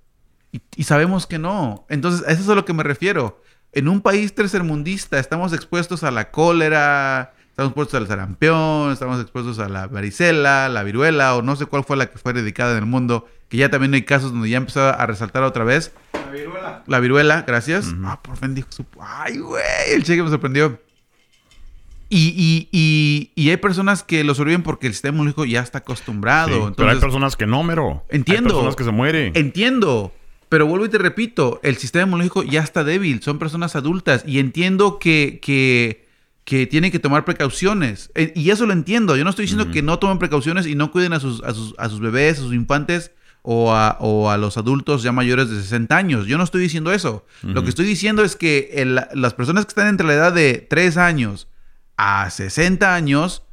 [0.52, 1.86] Y, y sabemos que no.
[1.90, 3.42] Entonces, a eso es a lo que me refiero.
[3.74, 9.60] En un país tercermundista estamos expuestos a la cólera, estamos expuestos al sarampión, estamos expuestos
[9.60, 12.78] a la varicela, la viruela, o no sé cuál fue la que fue dedicada en
[12.78, 15.92] el mundo, que ya también hay casos donde ya empezó a resaltar otra vez.
[16.14, 16.84] La viruela.
[16.88, 17.94] La viruela, gracias.
[18.06, 18.86] Ah, por fin dijo su...
[19.00, 19.64] Ay, güey,
[19.94, 20.80] el cheque me sorprendió.
[22.10, 25.80] Y, y, y, y hay personas que lo sobreviven porque el sistema inmunológico ya está
[25.80, 26.48] acostumbrado.
[26.50, 28.04] Sí, Entonces, pero hay personas que no, mero.
[28.10, 28.50] Entiendo.
[28.50, 29.32] Hay personas que se mueren.
[29.36, 30.14] Entiendo.
[30.50, 34.38] Pero vuelvo y te repito, el sistema inmunológico ya está débil, son personas adultas y
[34.38, 36.06] entiendo que, que,
[36.44, 38.12] que tienen que tomar precauciones.
[38.14, 39.18] Eh, Y eso lo entiendo.
[39.18, 41.74] Yo no estoy diciendo que no tomen precauciones y no cuiden a sus, a sus,
[41.80, 45.56] a sus bebés, a sus infantes o a, o a los adultos ya mayores de
[45.60, 46.28] 60 años.
[46.28, 47.26] Yo no estoy diciendo eso.
[47.42, 50.66] Lo que estoy diciendo es que el- las personas que están entre la edad de
[50.70, 51.48] 3 años
[51.98, 53.44] a 60 años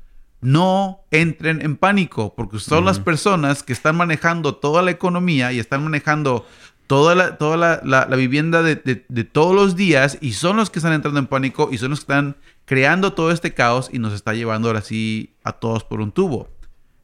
[0.41, 5.61] no entren en pánico, porque son las personas que están manejando toda la economía y
[5.61, 6.45] están manejando
[6.89, 10.57] toda la, toda la, la- la vivienda de, de- de todos los días y son
[10.57, 13.89] los que están entrando en pánico y son los que están creando todo este caos
[13.93, 16.49] y nos está llevando ahora sí a todos por un tubo.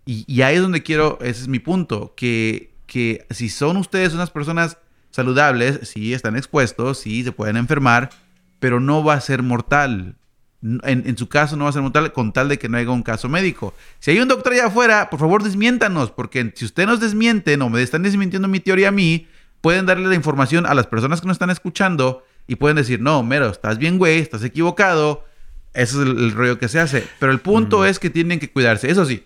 [0.04, 4.14] Y, y ahí es donde quiero, ese es mi punto, que, que si son ustedes
[4.14, 4.78] unas personas
[5.10, 8.10] saludables, sí están expuestos, sí se pueden enfermar,
[8.58, 10.16] pero no va a ser mortal.
[10.62, 12.90] En, en su caso no va a ser mortal con tal de que no haya
[12.90, 13.74] un caso médico.
[14.00, 17.68] Si hay un doctor allá afuera, por favor desmiéntanos, porque si ustedes nos desmienten o
[17.70, 19.28] me están desmintiendo mi teoría a mí,
[19.60, 23.22] pueden darle la información a las personas que nos están escuchando y pueden decir, no,
[23.22, 25.24] mero, estás bien, güey, estás equivocado.
[25.74, 27.06] Ese es el, el rollo que se hace.
[27.20, 28.90] Pero el punto es que tienen que cuidarse.
[28.90, 29.24] Eso sí,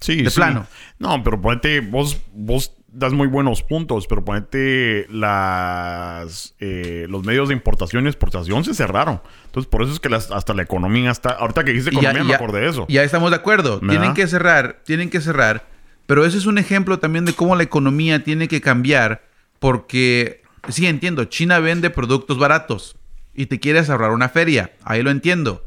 [0.00, 0.36] Sí, De sí.
[0.36, 0.66] plano.
[0.98, 7.48] No, pero ponete, vos, vos das muy buenos puntos, pero ponete las eh, los medios
[7.48, 9.20] de importación y exportación se cerraron.
[9.46, 11.30] Entonces, por eso es que las- hasta la economía está.
[11.30, 12.86] Ahorita que dijiste ya- economía, y me ya- acordé de eso.
[12.88, 13.80] Ya estamos de acuerdo.
[13.80, 13.88] ¿Verdad?
[13.88, 15.66] Tienen que cerrar, tienen que cerrar.
[16.06, 19.22] Pero eso es un ejemplo también de cómo la economía tiene que cambiar.
[19.58, 22.96] Porque, sí, entiendo, China vende productos baratos
[23.34, 24.72] y te quieres ahorrar una feria.
[24.84, 25.64] Ahí lo entiendo.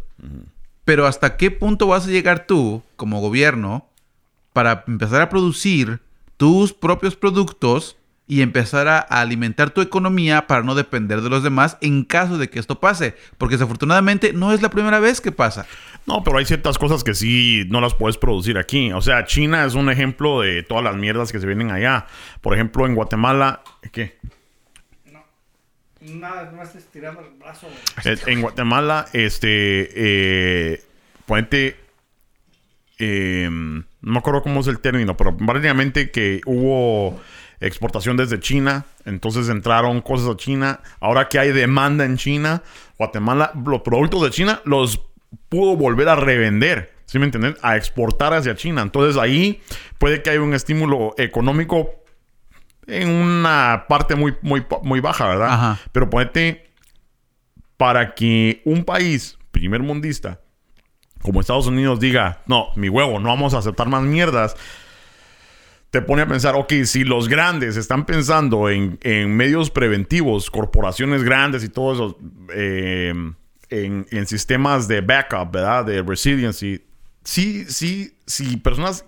[0.86, 3.90] Pero ¿hasta qué punto vas a llegar tú, como gobierno,
[4.54, 6.00] para empezar a producir
[6.38, 11.78] tus propios productos y empezar a, alimentar tu economía para no depender de los demás
[11.82, 13.16] en caso de que esto pase?
[13.38, 15.66] Porque desafortunadamente no es la primera vez que pasa.
[16.06, 18.92] No, pero hay ciertas cosas que sí no las puedes producir aquí.
[18.92, 22.06] O sea, China es un ejemplo de todas las mierdas que se vienen allá.
[22.42, 23.62] Por ejemplo, en Guatemala,
[23.92, 24.18] ¿qué?
[26.02, 27.68] Nada, más estirando el brazo.
[27.68, 28.16] güey.
[28.16, 30.84] Eh, En Guatemala, este, eh,
[31.26, 31.76] ponete,
[33.00, 33.50] eh,
[34.08, 37.20] no me acuerdo cómo es el término, pero prácticamente que hubo
[37.60, 40.80] exportación desde China, entonces entraron cosas a China.
[41.02, 42.64] Ahora que hay demanda en China,
[42.98, 45.02] Guatemala, los productos de China los
[45.50, 46.94] pudo volver a revender.
[47.06, 47.58] ¿Sí me entienden?
[47.62, 48.82] A exportar hacia China.
[48.82, 49.62] Entonces ahí
[49.98, 51.90] puede que haya un estímulo económico
[52.86, 55.50] en una parte muy, muy, muy baja, ¿verdad?
[55.50, 55.80] Ajá.
[55.92, 56.70] Pero ponete
[57.76, 60.40] para que un país primer mundista
[61.28, 64.56] como Estados Unidos diga, no, mi huevo, no vamos a aceptar más mierdas,
[65.92, 71.24] te pone a pensar, ok, si los grandes están pensando en, en medios preventivos, corporaciones
[71.24, 72.20] grandes y todo eso,
[72.54, 73.14] eh,
[73.70, 75.84] en, en sistemas de backup, ¿verdad?
[75.84, 76.82] De resiliency,
[77.26, 79.04] sí, sí, sí, personas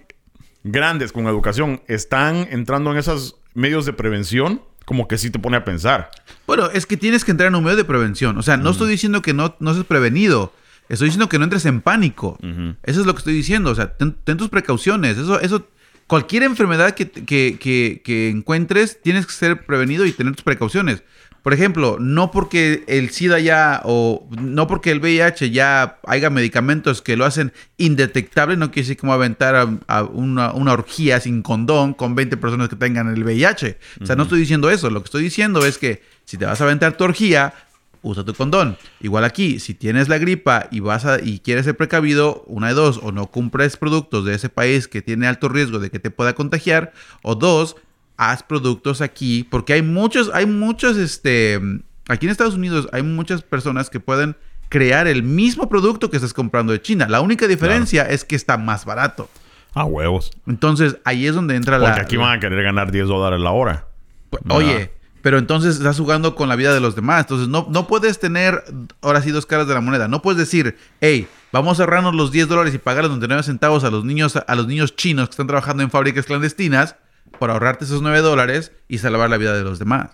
[0.65, 5.55] grandes con educación están entrando en esos medios de prevención, como que sí te pone
[5.55, 6.11] a pensar.
[6.45, 8.38] Bueno, es que tienes que entrar en un medio de prevención.
[8.38, 10.51] O sea, no estoy diciendo que no, no seas prevenido.
[10.90, 12.38] Estoy diciendo que no entres en pánico.
[12.84, 13.70] Eso es lo que estoy diciendo.
[13.70, 15.18] O sea, ten, ten tus precauciones.
[15.18, 15.68] Eso, eso,
[16.08, 21.04] cualquier enfermedad que, que, que, que encuentres, tienes que ser prevenido y tener tus precauciones.
[21.44, 27.02] Por ejemplo, no porque el SIDA ya o no porque el VIH ya haya medicamentos
[27.02, 31.42] que lo hacen indetectable, no quiere decir a aventar a, a una, una orgía sin
[31.42, 33.78] condón con 20 personas que tengan el VIH.
[34.02, 34.90] O sea, no estoy diciendo eso.
[34.90, 37.54] Lo que estoy diciendo es que si te vas a aventar tu orgía,
[38.02, 38.78] usa tu condón.
[39.02, 42.74] Igual aquí, si tienes la gripa y vas a y quieres ser precavido, una de
[42.74, 46.12] dos, o no cumples productos de ese país que tiene alto riesgo de que te
[46.12, 47.76] pueda contagiar, o dos,
[48.18, 51.60] haz productos aquí, porque hay muchos, hay muchos, este,
[52.08, 54.36] aquí en Estados Unidos hay muchas personas que pueden
[54.70, 57.08] crear el mismo producto que estás comprando de China.
[57.10, 59.30] La única diferencia es que está más barato.
[59.74, 60.32] Ah, huevos.
[60.47, 62.02] Entonces, ahí es donde entra Porque la...
[62.02, 63.88] aquí van a querer ganar 10 dólares la hora.
[64.30, 64.43] Pues.
[64.50, 64.91] Oye,
[65.22, 67.22] pero entonces estás jugando con la vida de los demás.
[67.22, 68.63] Entonces no, no puedes tener
[69.01, 70.07] ahora sí dos caras de la moneda.
[70.07, 73.84] No puedes decir, hey, vamos a ahorrarnos los 10 dólares y pagar los 99 centavos
[73.84, 76.95] a los niños, a los niños chinos que están trabajando en fábricas clandestinas
[77.38, 80.11] por ahorrarte esos 9 dólares y salvar la vida de los demás.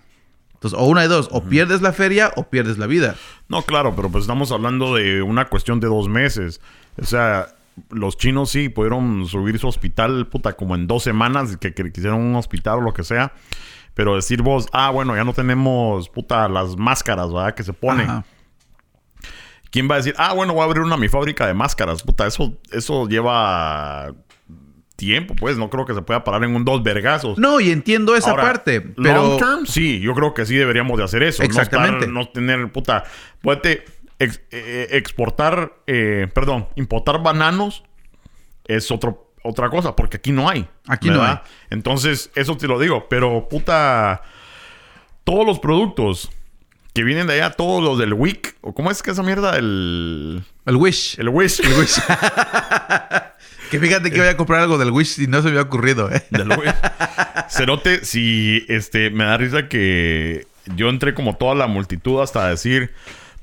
[0.53, 3.15] Entonces, o una de dos, o pierdes la feria o pierdes la vida.
[3.49, 6.61] No, claro, pero pues estamos hablando de una cuestión de dos meses.
[6.99, 7.49] O sea,
[7.89, 12.21] los chinos sí pudieron subir su hospital, puta, como en dos semanas, que, que quisieron
[12.21, 13.33] un hospital o lo que sea.
[13.95, 17.55] Pero decir vos, ah, bueno, ya no tenemos, puta, las máscaras, ¿verdad?
[17.55, 18.07] Que se ponen.
[18.09, 18.25] Ajá.
[19.71, 22.03] ¿Quién va a decir, ah, bueno, voy a abrir una mi fábrica de máscaras?
[22.03, 24.13] Puta, eso, eso lleva
[24.95, 25.57] tiempo, pues.
[25.57, 27.37] No creo que se pueda parar en un dos vergazos.
[27.37, 29.37] No, y entiendo esa Ahora, parte, Long pero...
[29.37, 31.43] term, sí, yo creo que sí deberíamos de hacer eso.
[31.43, 32.07] No estar- Exactamente.
[32.07, 33.03] No, tener, puta,
[33.41, 33.83] puede
[34.19, 37.83] ex- eh, exportar, eh, perdón, importar bananos
[38.65, 40.67] es otro, otra cosa, porque aquí no hay.
[40.87, 41.37] Aquí no hay.
[41.69, 44.21] Entonces, eso te lo digo, pero puta,
[45.23, 46.29] todos los productos
[46.93, 50.43] que vienen de allá, todos los del WIC, o cómo es que esa mierda, el,
[50.65, 51.19] El Wish.
[51.19, 51.59] el Wish.
[51.59, 51.95] El Wish.
[53.69, 56.09] que fíjate que voy a comprar algo del Wish y no se me había ocurrido,
[56.09, 56.25] ¿eh?
[56.29, 56.73] Del Wish.
[57.49, 62.93] Cerote, si este, me da risa que yo entré como toda la multitud hasta decir,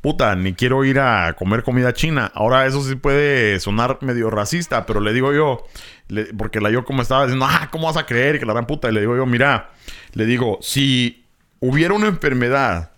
[0.02, 2.30] puta, ni quiero ir a comer comida china.
[2.34, 5.64] Ahora eso sí puede sonar medio racista, pero le digo yo,
[6.08, 8.66] le- porque la yo como estaba diciendo, ah, ¿cómo vas a creer que la gran
[8.66, 8.90] puta?
[8.90, 9.70] Y le digo yo, mira,
[10.12, 11.24] le digo, si
[11.60, 12.90] hubiera una enfermedad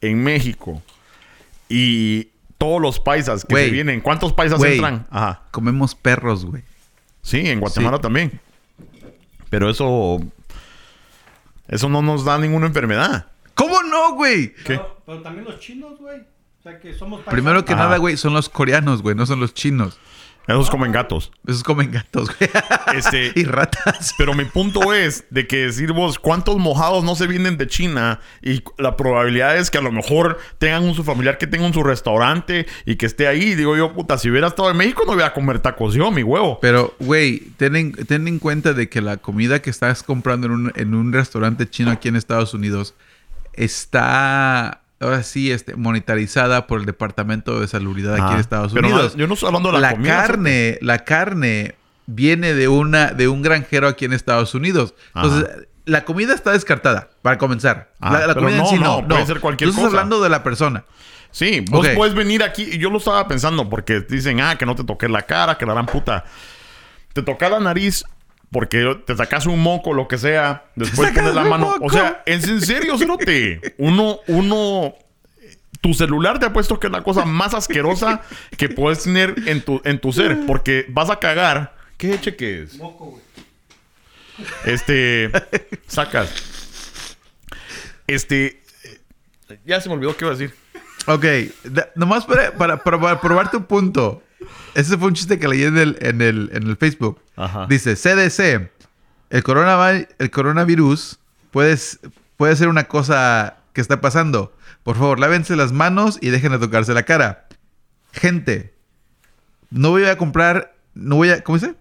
[0.00, 0.80] en México
[1.68, 5.06] y todos los paisas que se vienen, ¿cuántos paisas entran?
[5.10, 5.42] Ajá.
[5.50, 6.62] Comemos perros, güey.
[7.22, 8.40] Sí, en Guatemala también.
[9.50, 10.20] Pero eso.
[11.68, 13.26] Eso no nos da ninguna enfermedad.
[13.98, 14.54] ¿Cómo no, güey?
[14.54, 14.62] ¿Qué?
[14.64, 16.20] Pero, pero también los chinos, güey.
[16.20, 17.84] O sea, que somos Primero que Ajá.
[17.84, 19.98] nada, güey, son los coreanos, güey, no son los chinos.
[20.48, 21.30] Esos comen gatos.
[21.46, 22.50] Esos comen gatos, güey.
[22.96, 23.32] Este.
[23.38, 24.14] y ratas.
[24.16, 28.20] Pero mi punto es de que decir vos, ¿cuántos mojados no se vienen de China?
[28.40, 31.74] Y la probabilidad es que a lo mejor tengan un su familiar que tenga un
[31.74, 33.54] su restaurante y que esté ahí.
[33.56, 36.22] Digo yo, puta, si hubiera estado en México no hubiera a comer tacos yo, mi
[36.22, 36.58] huevo.
[36.62, 40.52] Pero, güey, ten en, ten en cuenta de que la comida que estás comprando en
[40.54, 42.94] un, en un restaurante chino aquí en Estados Unidos
[43.54, 48.94] está, ahora sí, este, monetarizada por el Departamento de Salubridad aquí en Estados Pero no-
[48.94, 49.16] Unidos.
[49.16, 50.16] yo no estoy hablando de la, la comida.
[50.16, 51.74] carne, la carne
[52.06, 54.94] viene de una de un granjero aquí en Estados Unidos.
[55.14, 57.92] Entonces, la comida está descartada, para comenzar.
[58.00, 59.08] Ah, la, la pero comida en no, sí no, no.
[59.08, 59.96] puede ser cualquier estás cosa.
[59.96, 60.84] hablando de la persona.
[61.30, 62.78] Sí, vos puedes venir aquí.
[62.78, 65.74] Yo lo estaba pensando porque dicen, ah, que no te toqué la cara, que la
[65.74, 66.24] gran puta.
[67.12, 68.04] Te toca la nariz
[68.50, 70.64] porque te sacas un moco, lo que sea.
[70.74, 71.66] Después pones la mano.
[71.66, 71.84] moco.
[71.84, 73.74] O sea, es en serio, cerote.
[73.78, 74.94] Uno, uno.
[75.80, 78.22] Tu celular te ha puesto que es la cosa más asquerosa
[78.56, 80.38] que puedes tener en tu, en tu ser.
[80.46, 81.76] Porque vas a cagar.
[81.96, 82.76] ¿Qué cheques?
[82.78, 83.22] Moco, güey.
[84.64, 85.30] Este.
[85.86, 86.30] Sacas.
[88.06, 88.60] Este.
[89.64, 90.54] Ya se me olvidó qué iba a decir.
[91.06, 91.24] Ok,
[91.64, 94.22] da- nomás para, para, para- para probar tu punto.
[94.74, 97.20] Ese fue un chiste que leí en el, en el, en el Facebook.
[97.36, 97.66] Ajá.
[97.68, 98.70] Dice, CDC,
[99.30, 101.18] el, coronavi- el coronavirus
[101.50, 101.76] puede,
[102.36, 104.54] puede ser una cosa que está pasando.
[104.82, 107.48] Por favor, lávense las manos y dejen de tocarse la cara.
[108.12, 108.74] Gente,
[109.70, 111.74] no voy a comprar, no voy a, ¿cómo dice?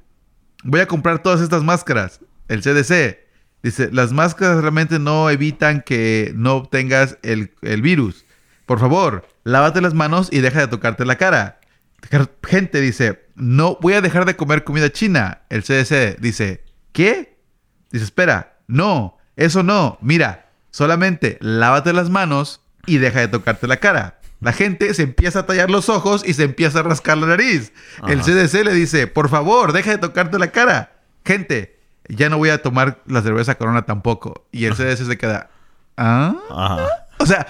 [0.63, 2.19] Voy a comprar todas estas máscaras.
[2.47, 3.19] El CDC
[3.63, 8.25] dice, las máscaras realmente no evitan que no obtengas el, el virus.
[8.65, 11.56] Por favor, lávate las manos y deja de tocarte la cara.
[12.43, 15.41] Gente dice, no voy a dejar de comer comida china.
[15.49, 17.37] El CDC dice, ¿qué?
[17.91, 19.97] Dice, espera, no, eso no.
[20.01, 24.19] Mira, solamente lávate las manos y deja de tocarte la cara.
[24.39, 27.73] La gente se empieza a tallar los ojos y se empieza a rascar la nariz.
[28.07, 28.21] El.
[28.21, 30.91] CDC le dice, por favor, deja de tocarte la cara.
[31.25, 34.47] Gente, ya no voy a tomar la cerveza Corona tampoco.
[34.51, 35.49] Y el CDC se queda,
[35.97, 36.35] ¿ah?
[36.51, 36.87] Ajá.
[37.19, 37.47] O sea,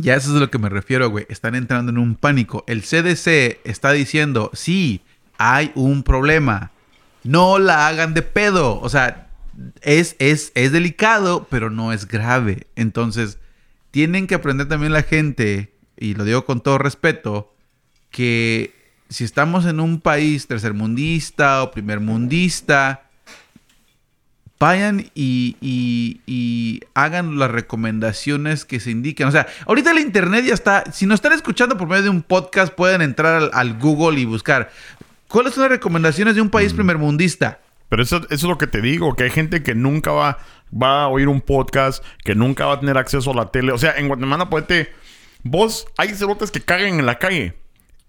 [0.00, 1.26] ya eso es a lo que me refiero, güey.
[1.28, 2.64] Están entrando en un pánico.
[2.66, 5.02] El CDC está diciendo, sí,
[5.36, 6.72] hay un problema.
[7.24, 8.80] No la hagan de pedo.
[8.80, 9.28] O sea,
[9.82, 12.66] es, es, es delicado, pero no es grave.
[12.76, 13.38] Entonces,
[13.90, 17.54] tienen que aprender también la gente, y lo digo con todo respeto,
[18.10, 18.74] que
[19.08, 23.07] si estamos en un país tercermundista o primermundista,
[24.58, 29.28] vayan y, y- y hagan las recomendaciones que se indican.
[29.28, 30.84] O sea, ahorita el internet ya está.
[30.92, 34.24] Si nos están escuchando por medio de un podcast, pueden entrar al, al Google y
[34.24, 34.70] buscar.
[35.28, 37.60] ¿Cuáles son las recomendaciones de un país primermundista?
[37.88, 40.38] Pero eso, eso es lo que te digo, que hay gente que nunca va,
[40.70, 43.72] va a oír un podcast, que nunca va a tener acceso a la tele.
[43.72, 44.92] O sea, en Guatemala, puede
[45.42, 47.54] vos, hay cerotes que cagan en la calle.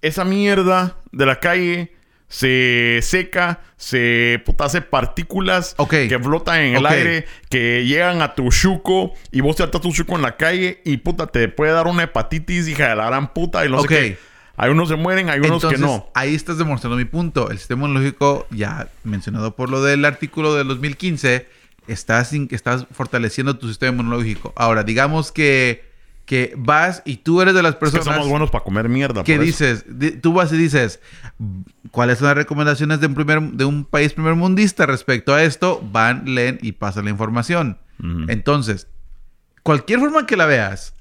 [0.02, 1.94] Esa mierda de la calle
[2.30, 5.90] se seca, se puta, hace partículas Ok.
[6.08, 9.92] que flotan en el aire, que llegan a tu chuco y vos te atas tu
[9.92, 13.34] chuco en la calle y puta, te puede dar una hepatitis, hija de la gran
[13.34, 13.90] puta, y no Ok.
[13.90, 14.18] sé qué.
[14.58, 16.10] Hay unos se mueren, hay unos Entonces, que no.
[16.14, 17.50] ahí estás demostrando mi punto.
[17.50, 21.48] El sistema inmunológico, ya mencionado por lo del artículo del 2015,
[21.88, 24.54] estás, estás fortaleciendo tu sistema inmunológico.
[24.58, 25.89] Ahora, digamos que,
[26.30, 29.24] que vas y tú eres de las Es que personas somos buenos para comer mierda.
[29.24, 31.00] que dices, di- tú vas y dices,
[31.90, 35.82] ¿cuáles son las recomendaciones de un, primer, de un país primermundista respecto a esto?
[35.92, 37.80] Van, leen y pasan la información.
[37.98, 38.26] Ujú.
[38.28, 38.86] Entonces,
[39.64, 40.94] cualquier forma que la veas,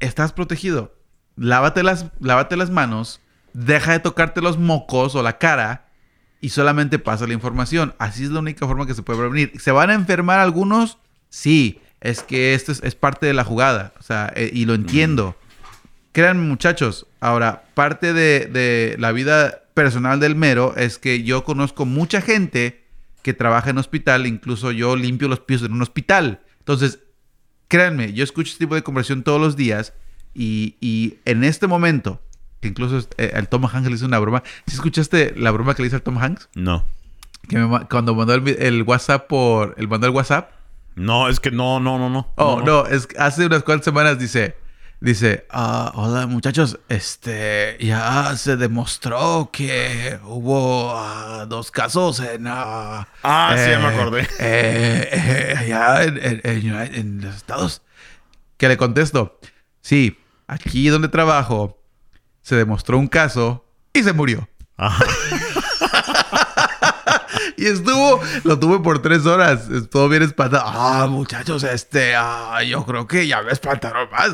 [0.00, 0.96] estás protegido.
[1.36, 3.20] Lávate las, lávate las manos,
[3.52, 5.90] deja de tocarte los mocos o la cara
[6.40, 7.94] y solamente pasa la información.
[8.00, 9.52] Así es la única forma que se puede prevenir.
[9.60, 10.98] ¿Se van a enfermar algunos?
[11.28, 13.92] Sí, es que esto es, es parte de la jugada.
[13.98, 15.34] O sea, eh, y lo entiendo.
[16.12, 17.08] Créanme, muchachos.
[17.18, 22.84] Ahora, parte de, de la vida personal del mero es que yo conozco mucha gente
[23.22, 26.42] que trabaja en hospital, incluso yo limpio los pisos en un hospital.
[26.60, 27.00] Entonces,
[27.68, 29.94] créanme, yo escucho este tipo de conversación todos los días
[30.34, 32.20] y, y en este momento,
[32.60, 34.42] que incluso eh, el Tom Hanks le hizo una broma.
[34.66, 36.50] ¿Sí escuchaste la broma que le hizo al Tom Hanks?
[36.54, 36.84] No.
[37.48, 39.74] Que me cuando mandó el, el WhatsApp por...
[39.78, 40.50] El mandó el WhatsApp.
[40.96, 42.32] No, es que no, no, no, no.
[42.36, 44.56] Oh, no, es que hace unas cuantas semanas dice,
[45.00, 52.46] dice, "Ah, hola muchachos, este, ya se demostró que hubo ah, dos casos en...
[52.46, 54.20] ah, Ah, sí, ya me eh, acordé.
[54.38, 57.82] eh, eh, allá en, en- en United- en los Estados.
[58.56, 59.40] Que le contesto,
[59.80, 60.16] sí,
[60.46, 61.82] aquí donde trabajo
[62.42, 64.48] se demostró un caso y se murió.
[64.76, 65.04] Ajá.
[67.64, 69.70] Y estuvo, lo tuve por tres horas.
[69.70, 70.64] Estuvo bien espantado.
[70.66, 74.32] Ah, muchachos, este, ah, yo creo que ya me espantaron más.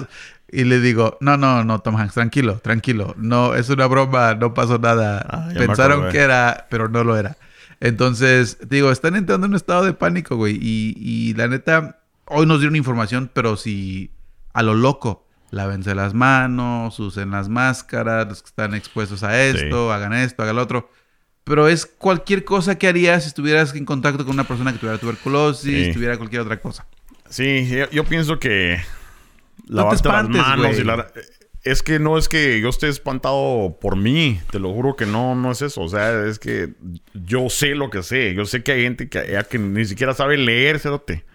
[0.51, 3.14] Y le digo, no, no, no, Tom Hanks, tranquilo, tranquilo.
[3.16, 5.24] No, es una broma, no pasó nada.
[5.31, 7.37] Ah, Pensaron que era, pero no lo era.
[7.78, 10.59] Entonces, digo, están entrando en un estado de pánico, güey.
[10.61, 14.11] Y, y la neta, hoy nos dieron información, pero si
[14.53, 19.93] a lo loco, lávense las manos, usen las máscaras, los que están expuestos a esto,
[19.93, 20.91] hagan esto, hagan lo otro.
[21.51, 24.98] Pero es cualquier cosa que harías si estuvieras en contacto con una persona que tuviera
[24.98, 25.92] tuberculosis, Sí.
[25.92, 26.86] tuviera cualquier otra cosa.
[27.28, 28.78] Sí, yo, yo pienso que
[29.66, 31.09] te lavarte las espantes, manos y la...
[31.64, 35.34] Es que no es que yo esté espantado por mí, te lo juro que no,
[35.34, 35.80] no es eso.
[35.80, 36.70] O sea, es que
[37.12, 38.32] yo sé lo que sé.
[38.32, 40.80] Yo sé que hay gente que, ya que ni siquiera sabe leer.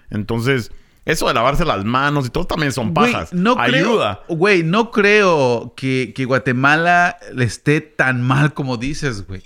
[0.09, 0.71] Entonces,
[1.03, 3.33] eso de lavarse las manos y todo también son pajas.
[3.33, 4.21] no Ayuda.
[4.29, 9.43] güey, no creo que, que Guatemala le esté tan mal como dices, güey.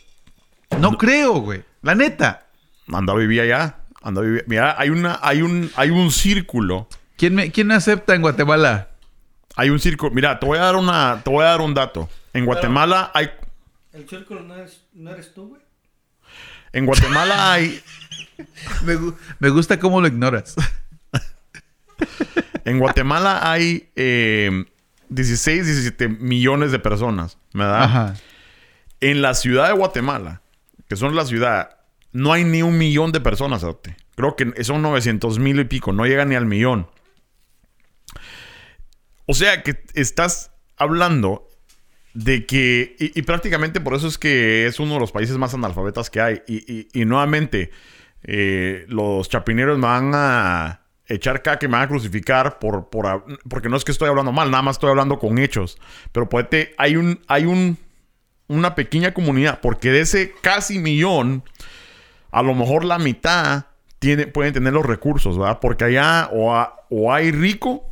[0.77, 1.63] No, creo, güey.
[1.81, 2.47] La neta.
[2.91, 3.77] Anda a vivir allá.
[4.01, 4.43] Anda a vivir.
[4.47, 6.87] Mira, hay una, hay un, hay un círculo.
[7.17, 8.89] ¿Quién me, quién acepta en Guatemala?
[9.55, 10.11] Hay un círculo.
[10.11, 12.09] Mira, te voy a dar una, te voy a dar un dato.
[12.33, 13.29] En Guatemala hay,
[13.91, 15.61] El círculo no, es, no eres tú, güey.
[16.71, 17.81] en Guatemala hay,
[19.39, 20.55] me gusta cómo lo ignoras.
[22.65, 24.65] en Guatemala hay eh,
[25.09, 27.83] 16, 17 millones de personas, ¿verdad?
[27.83, 28.15] Ajá.
[29.01, 30.41] En la ciudad de Guatemala,
[30.89, 31.77] que son la ciudad,
[32.11, 33.95] no hay ni un millón de personas, cerote.
[34.15, 36.87] Creo que son 900 mil y pico, no llega ni al millón.
[39.27, 41.47] O sea que estás hablando
[42.15, 46.09] de que, y, prácticamente por eso es que es uno de los países más analfabetas
[46.09, 46.41] que hay.
[46.47, 47.69] Y, y- nuevamente,
[48.23, 53.69] eh, los chapineros me van a echar caca me van a crucificar por, por, porque
[53.69, 55.77] no es que estoy hablando mal, nada más estoy hablando con hechos.
[56.11, 57.77] Pero poete, hay un, hay un,
[58.49, 61.43] una pequeña comunidad, porque de ese casi millón,
[62.31, 63.65] a lo mejor la mitad
[63.99, 65.59] tiene, pueden tener los recursos, ¿verdad?
[65.61, 67.85] Porque allá o, o hay rico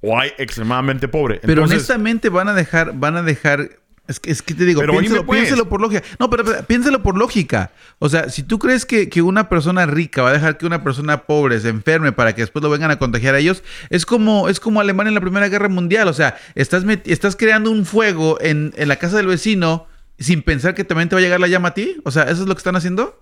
[0.00, 1.40] o hay extremadamente pobre.
[1.42, 3.70] Pero honestamente van a dejar, van a dejar.
[4.06, 5.40] Es que, es que te digo, dime, pues.
[5.40, 6.02] piénsalo por lógica.
[6.18, 7.72] No, pero, pero piénsalo por lógica.
[7.98, 10.84] O sea, si tú crees que, que una persona rica va a dejar que una
[10.84, 14.50] persona pobre se enferme para que después lo vengan a contagiar a ellos, es como,
[14.50, 16.06] es como Alemania en la Primera Guerra Mundial.
[16.08, 19.86] O sea, estás, estás creando un fuego en, en la casa del vecino
[20.18, 21.96] sin pensar que también te va a llegar la llama a ti.
[22.04, 23.20] O sea, ¿eso es lo que están haciendo?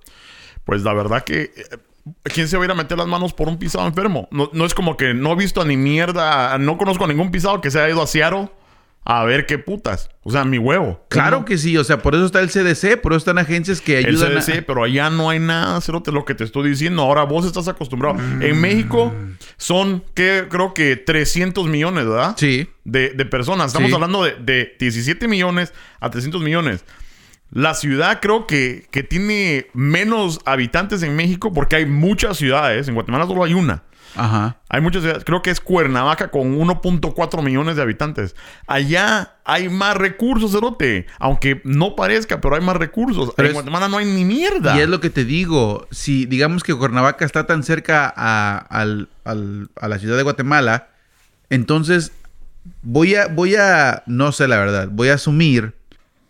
[0.64, 1.52] Pues la verdad que...
[1.56, 1.78] eh,
[2.24, 4.26] ¿Quién se va a ir a meter las manos por un pisado enfermo?
[4.32, 7.60] No, no es como que no he visto ni mierda, no conozco a ningún pisado
[7.60, 8.50] que se haya ido a Seattle
[9.04, 10.10] a ver qué putas.
[10.22, 11.04] O sea, mi huevo.
[11.08, 11.76] Claro que sí.
[11.76, 14.58] O sea, por eso está el CDC, por eso están agencias que El ayudan CDC,
[14.58, 14.62] a...
[14.62, 17.02] pero allá no hay nada, cerote, lo que te estoy diciendo.
[17.02, 18.18] Ahora vos estás acostumbrado.
[18.40, 19.12] En México
[19.56, 22.36] son, que creo que 300 millones, ¿verdad?
[22.38, 22.68] Sí.
[22.84, 23.68] De, de personas.
[23.68, 23.94] Estamos Sí.
[23.94, 26.84] hablando de, de 17 millones a 300 millones.
[27.50, 32.88] La ciudad creo que, que tiene menos habitantes en México porque hay muchas ciudades.
[32.88, 33.82] En Guatemala solo hay una.
[34.14, 34.56] Ajá.
[34.68, 35.24] Hay muchas ciudades.
[35.24, 38.36] Creo que es Cuernavaca con 1.4 millones de habitantes.
[38.66, 41.06] Allá hay más recursos, Cerote.
[41.18, 43.32] Aunque no parezca, pero hay más recursos.
[43.36, 44.76] Pero en es- Guatemala no hay ni mierda.
[44.76, 49.08] Y es lo que te digo, si digamos que Cuernavaca está tan cerca a, al-
[49.24, 50.88] al- a la ciudad de Guatemala,
[51.50, 52.12] entonces
[52.82, 55.74] voy a, voy a, no sé la verdad, voy a asumir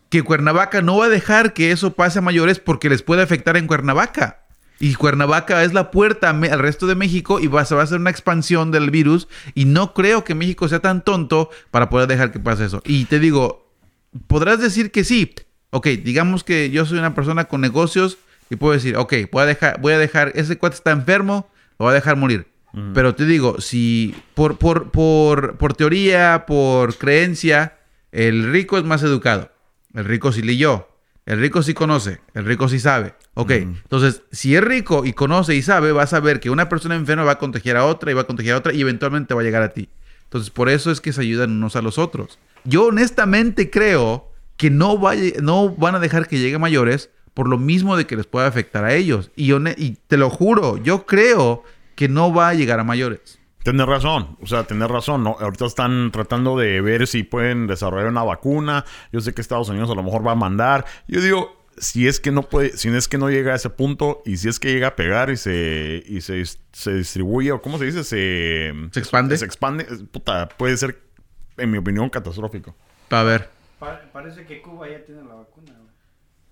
[0.09, 3.57] que Cuernavaca no va a dejar que eso pase a mayores porque les puede afectar
[3.57, 4.42] en Cuernavaca.
[4.83, 8.01] Y Cuernavaca es la puerta al resto de México y va, se va a hacer
[8.01, 9.29] una expansión del virus.
[9.55, 12.83] Y no creo que México sea tan tonto para poder dejar que pase eso.
[12.85, 13.71] Y te digo,
[14.27, 15.37] podrás decir que sí.
[15.71, 18.19] Ok, digamos que yo soy una persona con negocios
[18.51, 21.85] y puedo decir, ok, voy a dejar, voy a dejar, ese cuate está enfermo, lo
[21.85, 22.49] voy a dejar morir.
[22.93, 27.79] Pero te digo, si por, por, por, por teoría, por creencia,
[28.11, 29.53] el rico es más educado.
[29.95, 30.89] El rico sí leyó.
[31.27, 32.21] El rico sí conoce.
[32.35, 33.15] El rico sí sabe.
[33.35, 36.97] Ok, entonces, si es rico y conoce y sabe, va a saber que una persona
[36.97, 39.41] enferma va a contagiar a otra y va a contagiar a otra y eventualmente va
[39.41, 39.89] a llegar a ti.
[40.25, 42.39] Entonces, por eso es que se ayudan unos a los otros.
[42.65, 47.49] Yo honestamente creo que no, vaya- no van a dejar que llegue a mayores por
[47.49, 49.31] lo mismo de que les pueda afectar a ellos.
[49.37, 51.63] Y, y te lo juro, yo creo
[51.95, 53.39] que no va a llegar a mayores.
[53.63, 55.37] Tienes razón, o sea, tienes razón, ¿no?
[55.39, 58.85] Ahorita están tratando de ver si pueden desarrollar una vacuna.
[59.13, 60.85] Yo sé que Estados Unidos a lo mejor va a mandar.
[61.07, 64.21] Yo digo, si es que no puede, si es que no llega a ese punto
[64.27, 66.43] y si es que llega a pegar y se y se,
[66.73, 69.37] se distribuye o cómo se dice, se ¿Se expande?
[69.39, 71.01] Se expande, puta, puede ser
[71.57, 72.75] en mi opinión catastrófico.
[73.11, 73.49] A ver.
[73.79, 75.73] Pa- parece que Cuba ya tiene la vacuna.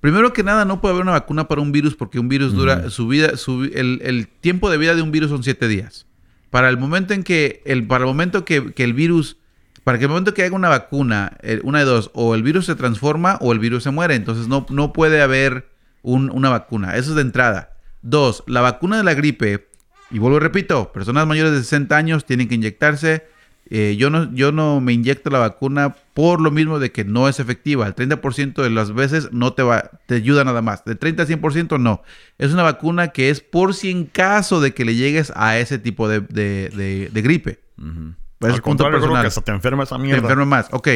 [0.00, 2.88] Primero que nada, no puede haber una vacuna para un virus porque un virus dura
[2.88, 6.06] su vida, su, el, el tiempo de vida de un virus son siete días.
[6.50, 9.36] Para el momento en que el, para el momento que, que el virus,
[9.84, 12.66] para que el momento que haga una vacuna, eh, una de dos, o el virus
[12.66, 14.14] se transforma o el virus se muere.
[14.16, 15.68] Entonces no, no puede haber
[16.02, 16.96] un- una vacuna.
[16.96, 17.76] Eso es de entrada.
[18.02, 19.68] Dos, la vacuna de la gripe,
[20.10, 23.24] y vuelvo y repito, personas mayores de 60 años tienen que inyectarse.
[23.72, 27.28] Eh, yo, no, yo no me inyecto la vacuna por lo mismo de que no
[27.30, 27.86] es efectiva.
[27.86, 30.84] El 30% de las veces no te va, te ayuda nada más.
[30.84, 32.02] De 30 a 100% no.
[32.36, 35.78] Es una vacuna que es por si en caso de que le llegues a ese
[35.78, 37.60] tipo de, de- de- de gripe.
[37.78, 38.14] Ujú.
[38.38, 39.22] Pues es Al punto contrario, creo personal.
[39.22, 40.20] que hasta te enferma esa Te mierda.
[40.20, 40.88] enferma más, ok.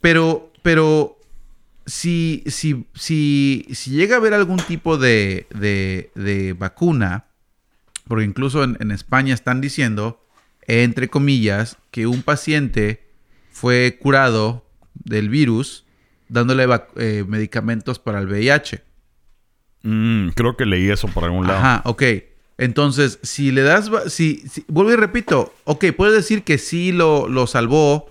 [0.00, 1.18] Pero, pero,
[1.86, 7.24] si, si, si, si llega a haber algún tipo de, de, de vacuna,
[8.06, 10.22] porque incluso en, en España están diciendo,
[10.68, 13.05] entre comillas, que un paciente
[13.58, 15.86] fue curado del virus
[16.28, 18.82] dándole eh, medicamentos para el VIH.
[19.82, 21.58] Mm, creo que leí eso por algún lado.
[21.58, 22.02] Ajá, ok.
[22.58, 27.28] Entonces, si le das, si, si- vuelvo y repito, ok, puedes decir que sí lo,
[27.28, 28.10] lo salvó,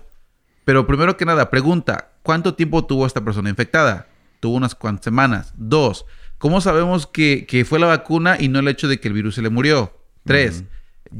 [0.64, 4.08] pero primero que nada, pregunta, ¿cuánto tiempo tuvo esta persona infectada?
[4.40, 5.52] Tuvo unas cuantas semanas.
[5.56, 6.06] Dos,
[6.38, 9.36] ¿cómo sabemos que, que fue la vacuna y no el hecho de que el virus
[9.36, 9.96] se le murió?
[10.24, 10.64] Tres,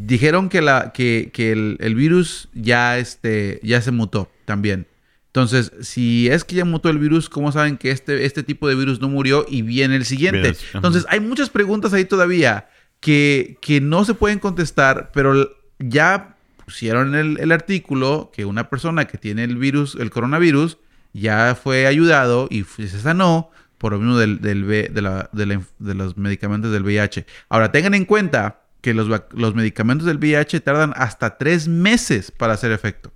[0.04, 4.86] dijeron que, la, que, que el, el virus ya, este, ya se mutó también.
[5.28, 8.74] Entonces, si es que ya mutó el virus, ¿cómo saben que este, este tipo de
[8.74, 10.48] virus no murió y viene el siguiente?
[10.74, 12.68] Entonces, hay muchas preguntas ahí todavía
[13.00, 19.04] que, que no se pueden contestar, pero ya pusieron el, el artículo que una persona
[19.06, 20.78] que tiene el virus, el coronavirus,
[21.12, 25.54] ya fue ayudado y se sanó por lo mismo del, del de, la- de la
[25.54, 27.26] inf- de los medicamentos del VIH.
[27.50, 32.52] Ahora, tengan en cuenta que los, los medicamentos del VIH tardan hasta tres meses para
[32.52, 33.10] hacer efecto.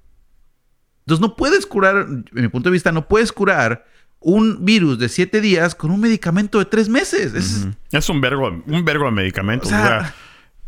[1.07, 3.87] Entonces no puedes curar, en mi punto de vista, no puedes curar
[4.18, 7.35] un virus de siete días con un medicamento de tres meses.
[7.35, 7.68] Es-.
[7.93, 9.71] Es un vergo, un vergo de medicamentos.
[9.71, 10.14] O O sea- sea,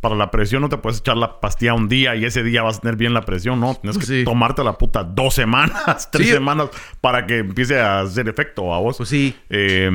[0.01, 2.77] para la presión no te puedes echar la pastilla un día y ese día vas
[2.79, 3.59] a tener bien la presión.
[3.59, 4.23] No, tienes que Sí.
[4.25, 6.33] tomarte la puta dos semanas, tres Sí.
[6.33, 6.69] semanas
[7.01, 8.97] para que empiece a hacer efecto a vos.
[8.99, 9.35] Pues sí.
[9.51, 9.91] Eh,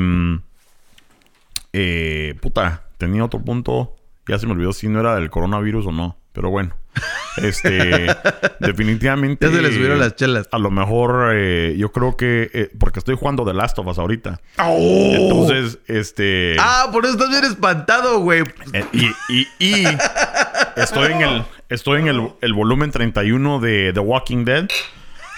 [1.74, 3.93] eh, puta, tenía otro punto.
[4.28, 6.17] Ya se me olvidó si no era del coronavirus o no.
[6.34, 6.75] Pero bueno.
[7.38, 8.07] Este,
[8.59, 9.47] definitivamente.
[9.47, 10.47] Ya se le subieron las chelas.
[10.51, 12.49] A lo mejor, eh, yo creo que.
[12.53, 14.39] eh, porque estoy jugando The Last of Us ahorita.
[14.59, 15.11] ¡Oh!
[15.15, 16.55] Entonces, este.
[16.59, 18.43] Ah, por eso estás bien espantado, güey.
[18.73, 19.88] Eh, y, y, y
[20.75, 24.67] estoy en el estoy en el, el volumen 31 de The Walking Dead.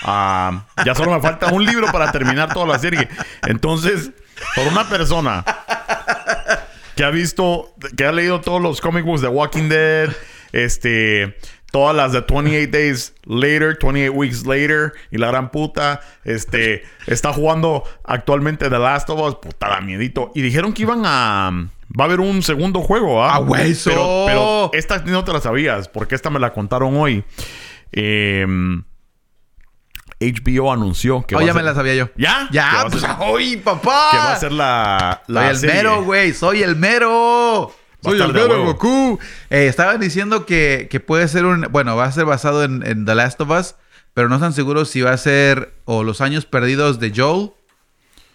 [0.04, 3.08] Ah, ya solo me falta un libro para terminar toda la serie.
[3.46, 4.12] Entonces,
[4.56, 5.44] por una persona
[7.00, 10.10] que ha visto, que ha leído todos los comic books de Walking Dead,
[10.52, 11.38] este,
[11.72, 17.32] todas las de 28 Days Later, 28 Weeks Later y la gran puta, este, está
[17.32, 20.34] jugando actualmente The Last of Us, puta da miedito.
[20.36, 23.36] Y dijeron que iban a, va a haber un segundo juego, ¿ah?
[23.36, 23.92] ¡Ah, hueso!
[23.92, 27.24] Pero, pero esta no te la sabías, porque esta me la contaron hoy.
[27.94, 28.46] Eh,
[30.20, 32.10] HBO anunció que Oh, va ya a me ser- la sabía yo.
[32.18, 32.48] ¿Ya?
[32.52, 34.08] Ya, pues, ser- ¡ay, papá!
[34.12, 35.76] que va a ser la, la Soy el serie.
[35.76, 36.34] mero, güey.
[36.34, 37.74] Soy el mero.
[38.04, 38.64] Soy el mero.
[38.66, 39.20] Goku.
[39.50, 41.68] Eh, estaban diciendo que, que puede ser un...
[41.72, 43.76] Bueno, va a ser basado en, en The Last of Us.
[44.14, 47.52] Pero no están seguros si va a ser o los años perdidos de Joel.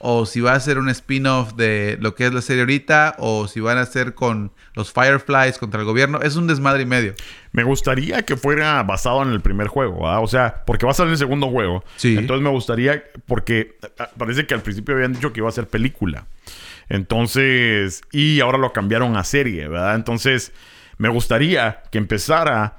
[0.07, 3.17] O si va a ser un spin-off de lo que es la serie ahorita.
[3.19, 6.21] O si van a ser con los Fireflies contra el gobierno.
[6.21, 7.15] Es un desmadre y medio.
[7.53, 10.23] Me gustaría que fuera basado en el primer juego, ¿verdad?
[10.23, 11.85] O sea, porque va a salir el segundo juego.
[11.97, 12.19] Sí.
[12.19, 13.79] Entonces me gustaría, porque
[14.19, 16.27] parece que al principio habían dicho que iba a ser película.
[16.91, 19.95] Entonces, y ahora lo cambiaron a serie, ¿verdad?
[19.95, 20.53] Entonces,
[20.99, 22.77] me gustaría que empezara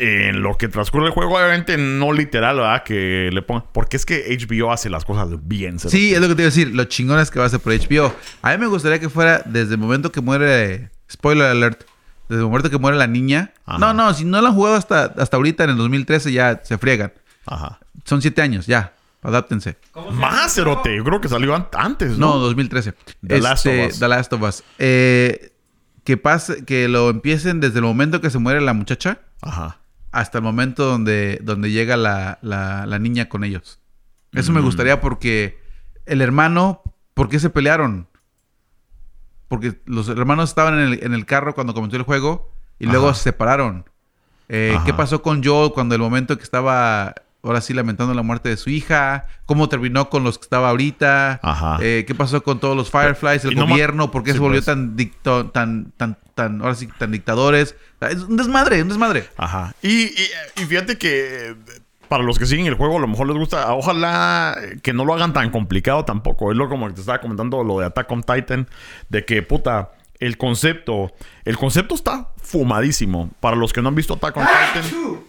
[0.00, 2.82] en lo que transcurre el juego, obviamente no literal, ¿verdad?
[2.84, 3.64] Que le pongan.
[3.72, 5.78] Porque es que HBO hace las cosas bien.
[5.78, 5.92] ¿sabes?
[5.92, 6.74] Sí, es lo que te iba a decir.
[6.74, 8.14] Lo chingón es que va a ser por HBO.
[8.42, 10.90] A mí me gustaría que fuera desde el momento que muere.
[11.10, 11.84] Spoiler alert.
[12.28, 13.52] Desde el momento que muere la niña.
[13.66, 13.78] Ajá.
[13.78, 16.78] No, no, si no la han jugado hasta, hasta ahorita en el 2013 ya se
[16.78, 17.12] friegan.
[17.46, 17.78] Ajá.
[18.04, 18.94] Son siete años, ya.
[19.22, 19.76] Adáptense.
[19.92, 20.54] ¿Cómo se llama Más?
[20.54, 20.96] Cerote.
[20.96, 22.38] Yo creo que salió an- antes, No, ¿no?
[22.40, 22.94] 2013.
[23.26, 23.98] The Last of Este, Us.
[24.00, 24.62] The Last of Us.
[24.78, 25.50] Eh,
[26.04, 29.78] que pase, que lo empiecen desde el momento que se muere la muchacha Ajá.
[30.12, 33.80] hasta el momento donde, donde llega la, la- la niña con ellos.
[34.32, 34.64] Eso me Mm.
[34.64, 35.58] gustaría porque
[36.06, 36.82] el hermano,
[37.14, 38.06] ¿por qué se pelearon?
[39.48, 43.12] Porque los hermanos estaban en el, en el carro cuando comenzó el juego y luego
[43.14, 43.88] se separaron.
[44.48, 47.14] Eh, ¿Qué pasó con Joel cuando el momento que estaba
[47.44, 49.26] ahora sí lamentando la muerte de su hija?
[49.46, 51.40] ¿Cómo terminó con los que estaba ahorita?
[51.42, 51.78] Ajá.
[51.80, 54.10] Eh, ¿Qué pasó con todos los Fireflies, el no gobierno?
[54.10, 54.66] ¿Por qué Sí, se volvió pues.
[54.66, 57.76] tan dicto, tan, tan, tan, ahora sí, tan dictadores?
[58.00, 59.28] Es un desmadre, un desmadre.
[59.36, 59.74] Ajá.
[59.82, 61.54] Y, y, y fíjate que eh,
[62.08, 63.72] para los que siguen el juego, a lo mejor les gusta.
[63.74, 66.50] Ojalá que no lo hagan tan complicado tampoco.
[66.50, 68.68] Es lo como que te estaba comentando lo de Attack on Titan.
[69.08, 71.12] De que, puta, el concepto.
[71.44, 73.30] El concepto está fumadísimo.
[73.40, 75.20] Para los que no han visto Attack on Titan.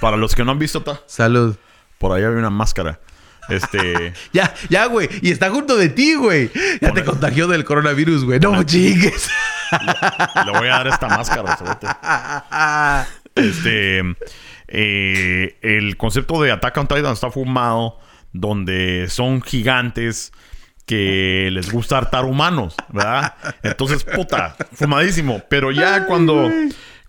[0.00, 1.56] Para los que no han visto Ta- Salud.
[1.98, 3.00] Por ahí había una máscara.
[3.48, 4.12] Este.
[4.32, 5.08] Ya, ya, güey.
[5.22, 6.50] Y está junto de ti, güey.
[6.80, 8.38] Ya te contagió del coronavirus, güey.
[8.40, 9.28] No chingues.
[10.46, 11.56] le voy a dar esta máscara.
[13.34, 14.02] Este.
[14.68, 17.98] eh, el concepto de Attack on Titan está fumado.
[18.32, 20.32] Donde son gigantes
[20.84, 23.34] que les gusta hartar humanos, ¿verdad?
[23.62, 25.42] Entonces, puta, fumadísimo.
[25.48, 26.50] Pero ya cuando,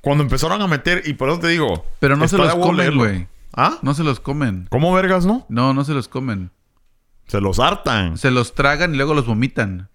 [0.02, 1.86] cuando empezaron a meter, y por eso te digo.
[2.00, 3.28] Pero no se los comen, güey.
[3.56, 3.78] ¿Ah?
[3.82, 4.68] No se los comen.
[4.70, 5.45] ¿Cómo vergas, no?
[5.50, 6.52] No, no se los comen.
[7.28, 8.18] Se los hartan.
[8.18, 9.89] Se los tragan y luego los vomitan.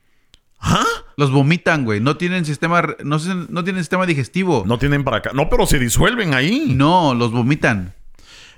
[0.60, 0.84] ¿Ah?
[1.16, 2.00] Los vomitan, güey.
[2.00, 4.64] No tienen sistema, no, no tienen sistema digestivo.
[4.66, 5.30] No tienen para acá.
[5.34, 6.72] No, pero se disuelven ahí.
[6.74, 7.94] No, los vomitan.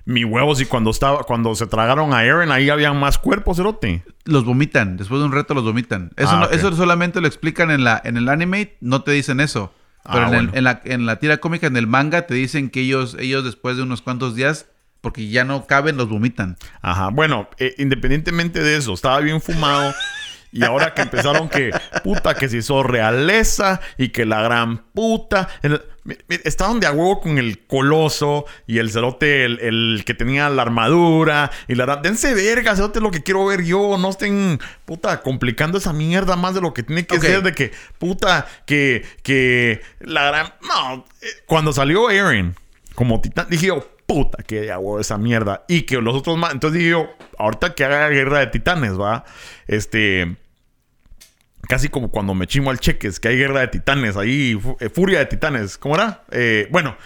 [0.04, 4.04] Mi huevos, y cuando estaba, cuando se tragaron a Eren, ahí habían más cuerpos, cerote.
[4.24, 4.96] Los vomitan.
[4.96, 6.12] Después de un reto los vomitan.
[6.16, 8.76] Eso, Ah, no- eso solamente lo explican en, la, en el anime.
[8.80, 9.72] No te dicen eso.
[10.10, 12.70] Pero Ah, en, el- en la, en la tira cómica, en el manga, te dicen
[12.70, 14.66] que ellos, ellos después de unos cuantos días,
[15.00, 16.56] porque ya no caben, los vomitan.
[16.82, 17.10] Ajá.
[17.10, 19.94] Bueno, eh, independientemente de eso, estaba bien fumado.
[20.56, 21.70] Y ahora que empezaron que,
[22.02, 25.48] puta, que se hizo realeza y que la gran puta.
[25.62, 25.82] El-
[26.44, 30.62] estaban de a huevo con el coloso y el cerote, el, el que tenía la
[30.62, 31.50] armadura.
[31.68, 33.98] Y la dense verga, cerote, lo que quiero ver yo.
[33.98, 37.42] No estén, puta, complicando esa mierda más de lo que tiene que ser.
[37.42, 40.54] De que, puta, que, que la gran.
[40.62, 42.54] No, eh, cuando salió Eren
[42.94, 45.64] como titán, dije yo, puta, que de a huevo esa mierda.
[45.68, 46.52] Y que los otros más.
[46.52, 49.24] Entonces dije yo, ahorita que haga guerra de titanes, va.
[49.66, 50.36] Este.
[51.68, 55.18] Casi como cuando me chimo al cheques, que hay guerra de titanes ahí, eh, furia
[55.20, 55.78] de titanes.
[55.78, 56.22] ¿Cómo era?
[56.30, 56.96] Eh, bueno,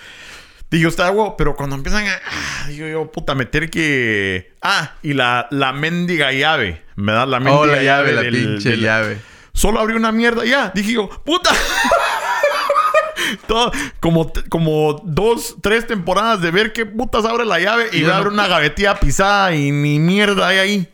[0.70, 2.14] digo, está huevo, pero cuando empiezan a.
[2.14, 4.52] ah, digo yo, puta, meter que.
[4.62, 6.82] Ah, y la, la mendiga llave.
[6.96, 9.18] Me da la mendiga Oh, la llave, la del- pinche del- llave.
[9.52, 10.70] Solo abrió una mierda ya.
[10.74, 11.50] Dije yo, puta.
[13.46, 18.06] Todo- como, como dos, tres temporadas de ver qué putas abre la llave y Yo
[18.08, 20.88] va a no- abrir una gavetilla pisada y ni mierda hay ahí.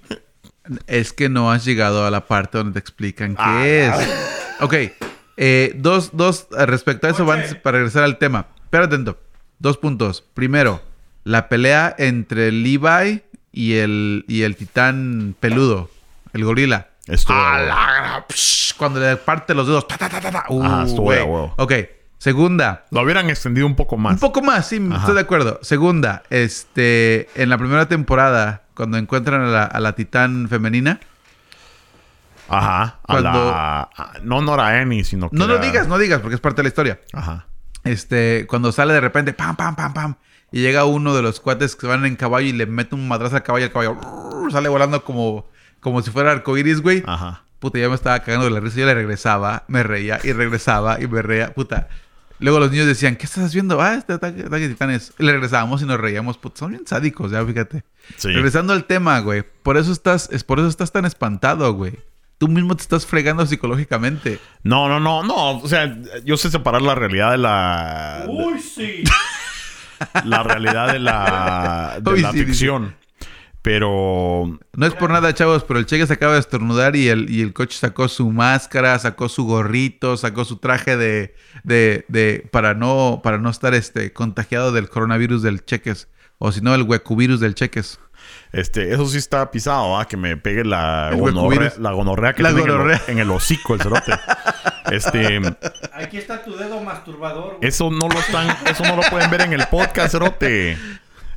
[0.87, 4.61] Es que no has llegado a la parte donde te explican qué Ah, es.
[4.61, 4.75] Ok.
[5.37, 7.55] eh, dos, dos, eh, respecto a eso, Oye.
[7.57, 8.47] para regresar al tema.
[8.71, 9.19] Pero atento.
[9.59, 10.25] Dos puntos.
[10.35, 10.83] Primero,
[11.25, 15.91] la pelea entre Levi y el, y el titán peludo,
[16.33, 16.89] el gorila.
[17.07, 17.33] Esto.
[18.77, 19.87] Cuando le parte los dedos.
[19.89, 20.45] ta, ta, ta.
[20.49, 21.51] Uh.
[21.57, 21.73] Ok.
[22.19, 22.85] Segunda.
[22.91, 24.15] Lo hubieran extendido un poco más.
[24.15, 24.99] Un poco más, sí, Ajá.
[25.01, 25.61] estoy de acuerdo.
[25.63, 31.01] Segunda, este, en la primera temporada, cuando encuentran a la, a la titán femenina,
[32.49, 32.83] Ajá.
[33.03, 35.37] A Cuando- la- a- no, no era Annie, sino que.
[35.37, 37.01] no lo era- digas, no digas, porque es parte de la historia.
[37.13, 37.47] Ajá.
[37.83, 40.15] Este, cuando sale de repente, pam, pam, pam, pam,
[40.53, 43.37] y llega uno de los cuates que van en caballo y le mete un madrazo
[43.37, 43.99] al caballo, el caballo
[44.53, 45.49] sale volando como,
[45.81, 47.03] como si fuera arcoiris, güey.
[47.07, 47.43] Ajá.
[47.59, 48.79] Puta, ya me estaba cagando de la risa.
[48.79, 51.53] Yo le regresaba, me reía y regresaba y me reía.
[51.55, 51.89] Puta.
[52.39, 53.81] Luego los niños decían, ¿qué estás haciendo?
[53.81, 55.13] Ah, este ataque, ataque de titanes.
[55.19, 56.37] Y le regresábamos y nos reíamos.
[56.37, 57.85] Puta, son bien sádicos, ya, fíjate.
[58.17, 58.29] Sí.
[58.29, 59.45] Regresando al tema, güey.
[59.63, 61.99] Por eso estás, es por eso estás tan espantado, güey.
[62.39, 64.39] Tú mismo te estás fregando psicológicamente.
[64.63, 65.59] No, no, no, no.
[65.59, 68.27] O sea, yo sé separar la realidad de la.
[68.29, 69.05] Uy, sí.
[70.25, 72.71] la realidad de la, de Uy, la sí, dice.
[73.67, 77.29] Pero No es por nada, chavos, pero el Cheque se acaba de estornudar y el,
[77.29, 82.49] y el coche sacó su máscara, sacó su gorrito, sacó su traje de, de, de
[82.53, 86.07] para no para no estar este contagiado del coronavirus del Cheques
[86.39, 87.99] o si no el huecuvirus del Cheques.
[88.53, 90.07] este, eso sí está pisado, ¿ah?
[90.07, 93.03] Que me pegue la El gonorrea, la gonorrea que La tiene en el- gonorrea.
[93.09, 94.13] En, el, hocico, el cerote.
[94.93, 95.41] este,
[95.93, 97.57] Aquí está tu dedo masturbador.
[97.57, 97.69] güey.
[97.69, 100.79] eso no lo están, eso no lo pueden ver en el podcast, cerote.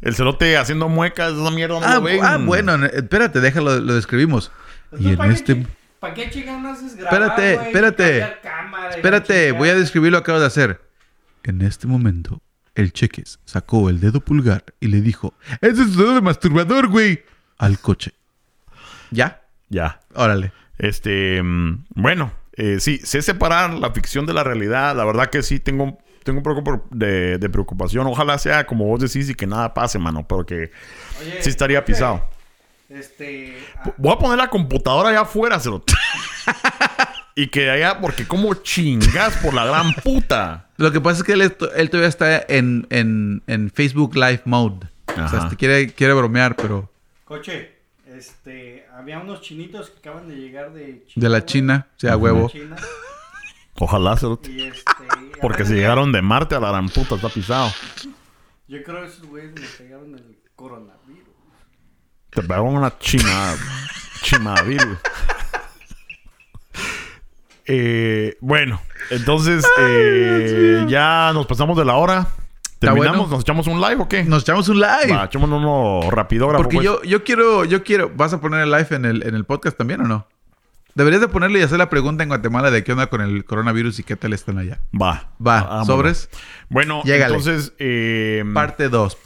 [0.01, 2.19] El cerote haciendo muecas, esa mierda no Ah, lo ven.
[2.23, 4.51] ah, bueno, espérate, déjalo, lo describimos.
[4.97, 5.67] Y en ¿para qué este...
[5.99, 7.67] ¿Para qué chingados no haces grabar, Espérate, güey?
[7.67, 8.37] espérate.
[8.41, 10.81] Cámara Espérate, voy a describir lo que acabo de hacer.
[11.43, 12.41] En este momento,
[12.75, 16.87] el Cheques sacó el dedo pulgar y le dijo: ¡Ese es tu dedo de masturbador,
[16.87, 17.23] güey!
[17.57, 18.13] Al coche.
[19.11, 19.41] ¿Ya?
[19.69, 19.99] Ya.
[20.13, 20.53] Órale.
[20.77, 24.95] Este, mm, bueno, eh, sí, sé separar la ficción de la realidad.
[24.95, 28.07] La verdad que sí tengo, tengo un poco de, de preocupación.
[28.07, 30.72] Ojalá sea como vos decís y que nada pase, mano, porque
[31.22, 32.24] Oye, sí estaría pisado.
[32.89, 33.57] Este.
[33.78, 35.93] ah, Voy a poner la computadora allá afuera, cerote.
[37.36, 40.67] y que allá, porque como chingas por la gran puta.
[40.78, 41.41] Lo que pasa es que él,
[41.76, 44.88] él todavía está en, en- en Facebook Live Mode.
[45.07, 46.91] O sea, este, quiere, quiere bromear, pero
[47.26, 47.74] Coche,
[48.07, 48.86] este.
[48.95, 51.24] Había unos chinitos que acaban de llegar de China.
[51.24, 51.45] de la.
[51.45, 52.49] China, o sea, huevo.
[52.49, 52.76] China,
[53.80, 54.51] Ojalá, cerote.
[54.51, 54.91] y este.
[55.41, 57.71] Porque si llegaron de Marte a la gran puta, está pisado.
[58.67, 61.23] Yo creo que esos güeyes me pegaron el coronavirus.
[62.30, 63.55] Te pegaron una china.
[64.21, 64.97] Chimavirus.
[67.71, 72.27] Eh, bueno, entonces eh, ya nos pasamos de la hora.
[72.80, 73.17] ¿Terminamos?
[73.17, 73.32] bueno.
[73.32, 74.23] ¿Nos echamos un live o qué?
[74.23, 75.13] Nos echamos un live.
[75.13, 76.63] Va, echamos uno rapidógrafo.
[76.63, 76.86] Porque pues.
[76.86, 78.11] yo, yo quiero, yo quiero.
[78.15, 80.25] ¿Vas a poner el live en el, en el podcast también o no?
[80.95, 83.99] Deberías de ponerle y hacer la pregunta en Guatemala de qué onda con el coronavirus
[83.99, 84.79] y qué tal están allá.
[84.93, 85.31] Va.
[85.45, 85.87] Va, Vámonos.
[85.87, 86.29] sobres.
[86.69, 87.35] Bueno, Llégale.
[87.35, 87.73] entonces...
[87.79, 89.17] eh, Parte 2.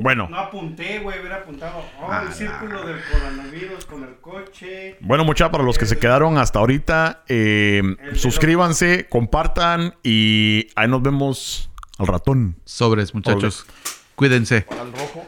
[0.00, 0.28] bueno.
[0.28, 1.20] No apunté, güey.
[1.20, 1.78] Hubiera apuntado.
[2.00, 4.96] Oh, Ah, el círculo del coronavirus con el coche.
[5.00, 10.88] Bueno, muchachos, para los que se quedaron hasta ahorita, eh, El suscríbanse, compartan y ahí
[10.88, 12.56] nos vemos al ratón.
[12.64, 13.64] Sobres, muchachos.
[14.16, 14.66] Cuídense.
[14.80, 15.26] Al rojo.